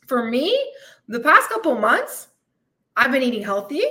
For 0.07 0.29
me, 0.29 0.73
the 1.07 1.19
past 1.19 1.49
couple 1.49 1.75
months, 1.75 2.29
I've 2.95 3.11
been 3.11 3.23
eating 3.23 3.43
healthy. 3.43 3.81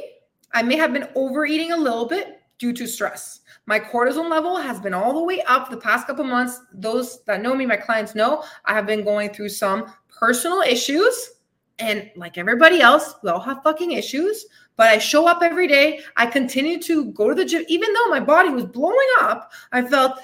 I 0.53 0.63
may 0.63 0.77
have 0.77 0.93
been 0.93 1.09
overeating 1.15 1.73
a 1.73 1.77
little 1.77 2.07
bit 2.07 2.41
due 2.59 2.73
to 2.73 2.87
stress. 2.87 3.41
My 3.67 3.79
cortisol 3.79 4.29
level 4.29 4.57
has 4.57 4.81
been 4.81 4.95
all 4.95 5.13
the 5.15 5.25
way 5.25 5.43
up 5.43 5.71
the 5.71 5.77
past 5.77 6.07
couple 6.07 6.25
months. 6.25 6.61
Those 6.73 7.25
that 7.25 7.43
know 7.43 7.55
me, 7.55 7.67
my 7.67 7.77
clients 7.77 8.15
know, 8.15 8.45
I 8.65 8.75
have 8.75 8.87
been 8.87 9.05
going 9.05 9.31
through 9.31 9.49
some 9.51 9.93
personal 10.09 10.61
issues. 10.61 11.31
And 11.79 12.11
like 12.15 12.39
everybody 12.39 12.81
else, 12.81 13.15
we 13.23 13.31
all 13.31 13.41
have 13.41 13.63
fucking 13.63 13.93
issues. 13.93 14.47
But 14.77 14.89
I 14.89 14.99
show 14.99 15.27
up 15.27 15.43
every 15.43 15.67
day. 15.67 16.01
I 16.17 16.27
continue 16.27 16.81
to 16.83 17.07
go 17.13 17.29
to 17.29 17.35
the 17.35 17.45
gym, 17.45 17.65
even 17.69 17.93
though 17.93 18.09
my 18.09 18.21
body 18.21 18.51
was 18.51 18.65
blowing 18.65 19.09
up. 19.21 19.53
I 19.73 19.83
felt 19.83 20.19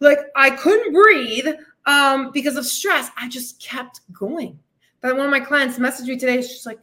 like 0.00 0.18
I 0.34 0.50
couldn't 0.50 0.92
breathe 0.92 1.46
um, 1.86 2.30
because 2.32 2.56
of 2.56 2.66
stress. 2.66 3.10
I 3.16 3.28
just 3.28 3.60
kept 3.62 4.00
going. 4.12 4.58
One 5.14 5.26
of 5.26 5.30
my 5.30 5.40
clients 5.40 5.78
messaged 5.78 6.06
me 6.06 6.18
today. 6.18 6.42
She's 6.42 6.66
like, 6.66 6.80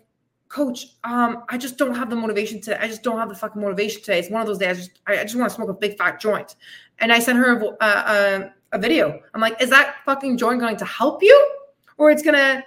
coach, 0.54 0.86
um, 1.04 1.46
I 1.50 1.58
just 1.58 1.78
don't 1.78 1.96
have 1.96 2.12
the 2.12 2.16
motivation 2.16 2.62
today. 2.62 2.78
I 2.80 2.88
just 2.88 3.02
don't 3.02 3.18
have 3.18 3.28
the 3.28 3.36
fucking 3.36 3.60
motivation 3.60 4.02
today. 4.02 4.20
It's 4.20 4.30
one 4.30 4.42
of 4.42 4.48
those 4.48 4.60
days. 4.60 4.70
I 4.70 4.74
just, 4.74 4.92
I, 5.08 5.20
I 5.20 5.24
just 5.24 5.36
want 5.36 5.50
to 5.50 5.56
smoke 5.56 5.70
a 5.70 5.74
big 5.74 5.98
fat 5.98 6.20
joint. 6.20 6.56
And 7.00 7.12
I 7.12 7.18
sent 7.20 7.40
her 7.40 7.60
a, 7.60 7.76
a, 7.84 8.54
a 8.74 8.78
video. 8.78 9.20
I'm 9.34 9.42
like, 9.42 9.60
is 9.62 9.72
that 9.72 9.96
fucking 10.06 10.38
joint 10.38 10.60
going 10.60 10.78
to 10.78 10.86
help 10.86 11.24
you, 11.24 11.52
or 11.98 12.12
it's 12.12 12.22
gonna 12.22 12.64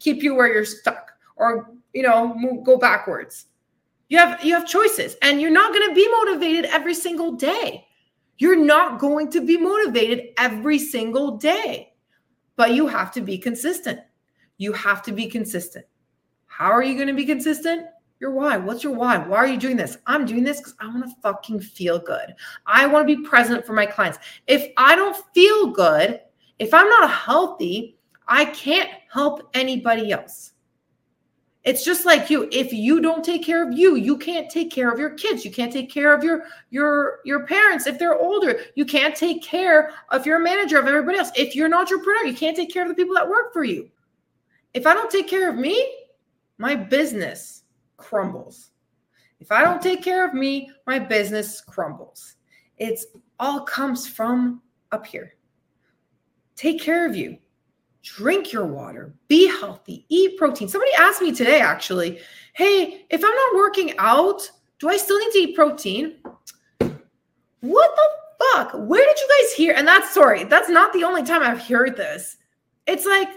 keep 0.00 0.22
you 0.22 0.34
where 0.34 0.52
you're 0.52 0.66
stuck, 0.66 1.12
or 1.36 1.70
you 1.94 2.02
know, 2.02 2.34
move, 2.34 2.62
go 2.64 2.76
backwards? 2.76 3.46
You 4.10 4.18
have 4.18 4.44
you 4.44 4.54
have 4.54 4.66
choices, 4.66 5.16
and 5.22 5.40
you're 5.40 5.50
not 5.50 5.72
gonna 5.72 5.94
be 5.94 6.06
motivated 6.08 6.66
every 6.66 6.94
single 6.94 7.32
day. 7.32 7.86
You're 8.36 8.56
not 8.56 8.98
going 8.98 9.30
to 9.32 9.40
be 9.40 9.56
motivated 9.56 10.34
every 10.38 10.78
single 10.78 11.38
day, 11.38 11.94
but 12.56 12.74
you 12.74 12.86
have 12.86 13.12
to 13.12 13.20
be 13.20 13.38
consistent. 13.38 14.00
You 14.60 14.74
have 14.74 15.00
to 15.04 15.12
be 15.12 15.26
consistent. 15.26 15.86
How 16.44 16.70
are 16.70 16.82
you 16.82 16.94
going 16.94 17.08
to 17.08 17.14
be 17.14 17.24
consistent? 17.24 17.86
Your 18.20 18.32
why. 18.32 18.58
What's 18.58 18.84
your 18.84 18.92
why? 18.92 19.16
Why 19.16 19.38
are 19.38 19.46
you 19.46 19.56
doing 19.56 19.78
this? 19.78 19.96
I'm 20.06 20.26
doing 20.26 20.44
this 20.44 20.58
because 20.58 20.74
I 20.78 20.86
want 20.88 21.04
to 21.04 21.16
fucking 21.22 21.60
feel 21.60 21.98
good. 21.98 22.34
I 22.66 22.86
want 22.86 23.08
to 23.08 23.16
be 23.16 23.26
present 23.26 23.64
for 23.64 23.72
my 23.72 23.86
clients. 23.86 24.18
If 24.46 24.70
I 24.76 24.96
don't 24.96 25.16
feel 25.32 25.68
good, 25.68 26.20
if 26.58 26.74
I'm 26.74 26.90
not 26.90 27.10
healthy, 27.10 27.96
I 28.28 28.44
can't 28.44 28.90
help 29.10 29.48
anybody 29.54 30.12
else. 30.12 30.52
It's 31.64 31.82
just 31.82 32.04
like 32.04 32.28
you. 32.28 32.46
If 32.52 32.70
you 32.70 33.00
don't 33.00 33.24
take 33.24 33.42
care 33.42 33.66
of 33.66 33.72
you, 33.72 33.94
you 33.94 34.18
can't 34.18 34.50
take 34.50 34.70
care 34.70 34.92
of 34.92 34.98
your 34.98 35.14
kids. 35.14 35.42
You 35.42 35.50
can't 35.50 35.72
take 35.72 35.90
care 35.90 36.12
of 36.12 36.22
your 36.22 36.44
your 36.68 37.20
your 37.24 37.46
parents 37.46 37.86
if 37.86 37.98
they're 37.98 38.18
older. 38.18 38.60
You 38.74 38.84
can't 38.84 39.16
take 39.16 39.42
care 39.42 39.94
of 40.10 40.26
your 40.26 40.38
manager 40.38 40.78
of 40.78 40.86
everybody 40.86 41.16
else. 41.16 41.30
If 41.34 41.56
you're 41.56 41.64
an 41.64 41.72
entrepreneur, 41.72 42.26
you 42.26 42.34
can't 42.34 42.54
take 42.54 42.70
care 42.70 42.82
of 42.82 42.90
the 42.90 42.94
people 42.94 43.14
that 43.14 43.26
work 43.26 43.54
for 43.54 43.64
you. 43.64 43.88
If 44.72 44.86
I 44.86 44.94
don't 44.94 45.10
take 45.10 45.28
care 45.28 45.48
of 45.48 45.56
me, 45.56 45.94
my 46.58 46.74
business 46.74 47.64
crumbles. 47.96 48.70
If 49.40 49.50
I 49.50 49.64
don't 49.64 49.82
take 49.82 50.02
care 50.02 50.26
of 50.26 50.34
me, 50.34 50.70
my 50.86 50.98
business 50.98 51.60
crumbles. 51.60 52.36
It's 52.76 53.06
all 53.38 53.62
comes 53.62 54.06
from 54.06 54.62
up 54.92 55.06
here. 55.06 55.34
Take 56.56 56.80
care 56.80 57.06
of 57.06 57.16
you. 57.16 57.38
Drink 58.02 58.52
your 58.52 58.66
water. 58.66 59.14
Be 59.28 59.46
healthy. 59.48 60.06
Eat 60.08 60.38
protein. 60.38 60.68
Somebody 60.68 60.92
asked 60.98 61.22
me 61.22 61.32
today, 61.32 61.60
actually, 61.60 62.20
hey, 62.52 63.06
if 63.10 63.24
I'm 63.24 63.34
not 63.34 63.56
working 63.56 63.94
out, 63.98 64.50
do 64.78 64.88
I 64.88 64.96
still 64.96 65.18
need 65.18 65.32
to 65.32 65.38
eat 65.38 65.56
protein? 65.56 66.16
What 67.60 67.90
the 67.96 68.08
fuck? 68.54 68.72
Where 68.74 69.04
did 69.04 69.18
you 69.18 69.28
guys 69.28 69.54
hear? 69.54 69.74
And 69.74 69.86
that's 69.86 70.12
sorry, 70.14 70.44
that's 70.44 70.68
not 70.68 70.92
the 70.92 71.04
only 71.04 71.22
time 71.22 71.42
I've 71.42 71.66
heard 71.66 71.96
this. 71.96 72.36
It's 72.86 73.04
like, 73.04 73.28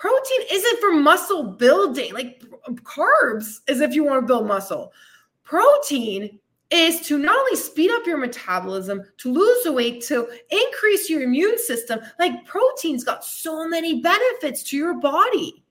Protein 0.00 0.46
isn't 0.50 0.80
for 0.80 0.92
muscle 0.92 1.42
building, 1.42 2.14
like 2.14 2.42
carbs 2.84 3.58
is 3.68 3.82
if 3.82 3.94
you 3.94 4.02
want 4.02 4.22
to 4.22 4.26
build 4.26 4.46
muscle. 4.46 4.94
Protein 5.42 6.40
is 6.70 7.02
to 7.02 7.18
not 7.18 7.38
only 7.38 7.54
speed 7.54 7.90
up 7.90 8.06
your 8.06 8.16
metabolism, 8.16 9.02
to 9.18 9.30
lose 9.30 9.62
the 9.62 9.70
weight, 9.70 10.02
to 10.04 10.26
increase 10.48 11.10
your 11.10 11.20
immune 11.20 11.58
system. 11.58 12.00
Like 12.18 12.46
protein's 12.46 13.04
got 13.04 13.26
so 13.26 13.68
many 13.68 14.00
benefits 14.00 14.62
to 14.70 14.76
your 14.78 14.94
body 14.94 15.62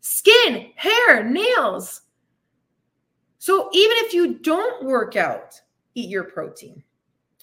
skin, 0.00 0.70
hair, 0.76 1.24
nails. 1.24 2.02
So 3.38 3.70
even 3.72 3.96
if 4.00 4.12
you 4.12 4.34
don't 4.40 4.84
work 4.84 5.16
out, 5.16 5.58
eat 5.94 6.10
your 6.10 6.24
protein. 6.24 6.82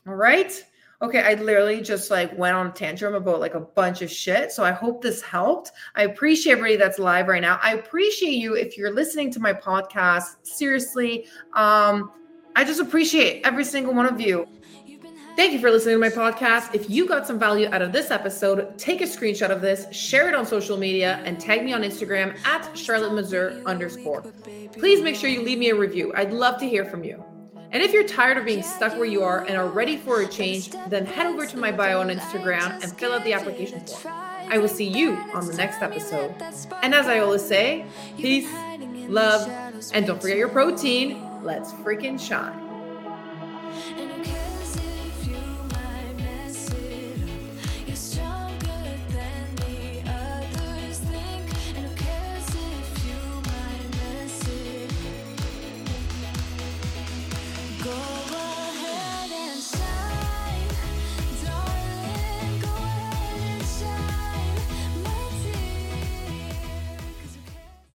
All 0.06 0.14
right 0.14 0.64
okay, 1.02 1.22
I 1.22 1.34
literally 1.36 1.82
just 1.82 2.10
like 2.12 2.36
went 2.38 2.56
on 2.56 2.68
a 2.68 2.72
tantrum 2.72 3.16
about 3.16 3.40
like 3.40 3.54
a 3.54 3.60
bunch 3.60 4.02
of 4.02 4.10
shit. 4.10 4.52
So 4.52 4.64
I 4.64 4.72
hope 4.72 5.02
this 5.02 5.22
helped. 5.22 5.72
I 5.96 6.04
appreciate 6.04 6.54
everybody 6.54 6.78
that's 6.78 7.00
live 7.00 7.28
right 7.28 7.42
now. 7.42 7.60
I 7.62 7.74
appreciate 7.74 8.36
you 8.36 8.56
if 8.56 8.78
you're 8.78 8.94
listening 8.94 9.32
to 9.34 9.40
my 9.40 9.54
podcast. 9.54 10.38
Seriously, 10.44 11.28
um, 11.54 12.12
I 12.56 12.64
just 12.64 12.80
appreciate 12.80 13.46
every 13.46 13.66
single 13.66 13.94
one 13.94 14.06
of 14.06 14.22
you. 14.22 14.48
Thank 15.36 15.52
you 15.52 15.60
for 15.60 15.70
listening 15.70 15.96
to 15.96 16.00
my 16.00 16.10
podcast. 16.10 16.74
If 16.74 16.90
you 16.90 17.06
got 17.06 17.28
some 17.28 17.38
value 17.38 17.68
out 17.70 17.82
of 17.82 17.92
this 17.92 18.10
episode, 18.10 18.78
take 18.78 19.02
a 19.02 19.04
screenshot 19.04 19.50
of 19.50 19.60
this, 19.60 19.86
share 19.92 20.30
it 20.30 20.34
on 20.34 20.46
social 20.46 20.78
media, 20.78 21.22
and 21.26 21.38
tag 21.38 21.66
me 21.66 21.74
on 21.74 21.82
Instagram 21.82 22.42
at 22.46 22.74
Charlotte 22.78 23.14
Mazur 23.14 23.62
underscore. 23.66 24.22
Please 24.72 25.02
make 25.02 25.18
sure 25.18 25.30
you 25.30 25.42
leave 25.42 25.58
me 25.58 25.72
a 25.72 25.76
review. 25.76 26.14
I'd 26.16 26.32
love 26.32 26.58
to 26.62 26.70
hear 26.70 26.86
from 26.86 27.04
you. 27.04 27.22
And 27.76 27.84
if 27.84 27.92
you're 27.92 28.08
tired 28.08 28.38
of 28.38 28.46
being 28.46 28.64
stuck 28.64 28.94
where 28.94 29.04
you 29.04 29.22
are 29.22 29.44
and 29.44 29.58
are 29.58 29.68
ready 29.68 29.98
for 29.98 30.22
a 30.22 30.28
change, 30.28 30.70
then 30.88 31.06
head 31.06 31.26
over 31.26 31.46
to 31.46 31.58
my 31.58 31.74
bio 31.74 32.00
on 32.00 32.08
Instagram 32.08 32.82
and 32.82 32.98
fill 32.98 33.12
out 33.12 33.26
the 33.26 33.34
application 33.34 33.82
form. 33.82 34.16
I 34.50 34.58
will 34.60 34.70
see 34.70 34.88
you 34.88 35.18
on 35.34 35.46
the 35.46 35.54
next 35.58 35.82
episode. 35.82 36.34
And 36.82 36.96
as 36.96 37.08
I 37.08 37.20
always 37.20 37.44
say, 37.46 37.86
peace, 38.16 38.50
love, 39.10 39.50
and 39.94 40.08
don't 40.08 40.22
forget 40.22 40.38
your 40.38 40.48
protein. 40.48 41.44
Let's 41.44 41.74
freaking 41.74 42.18
shine. 42.18 42.62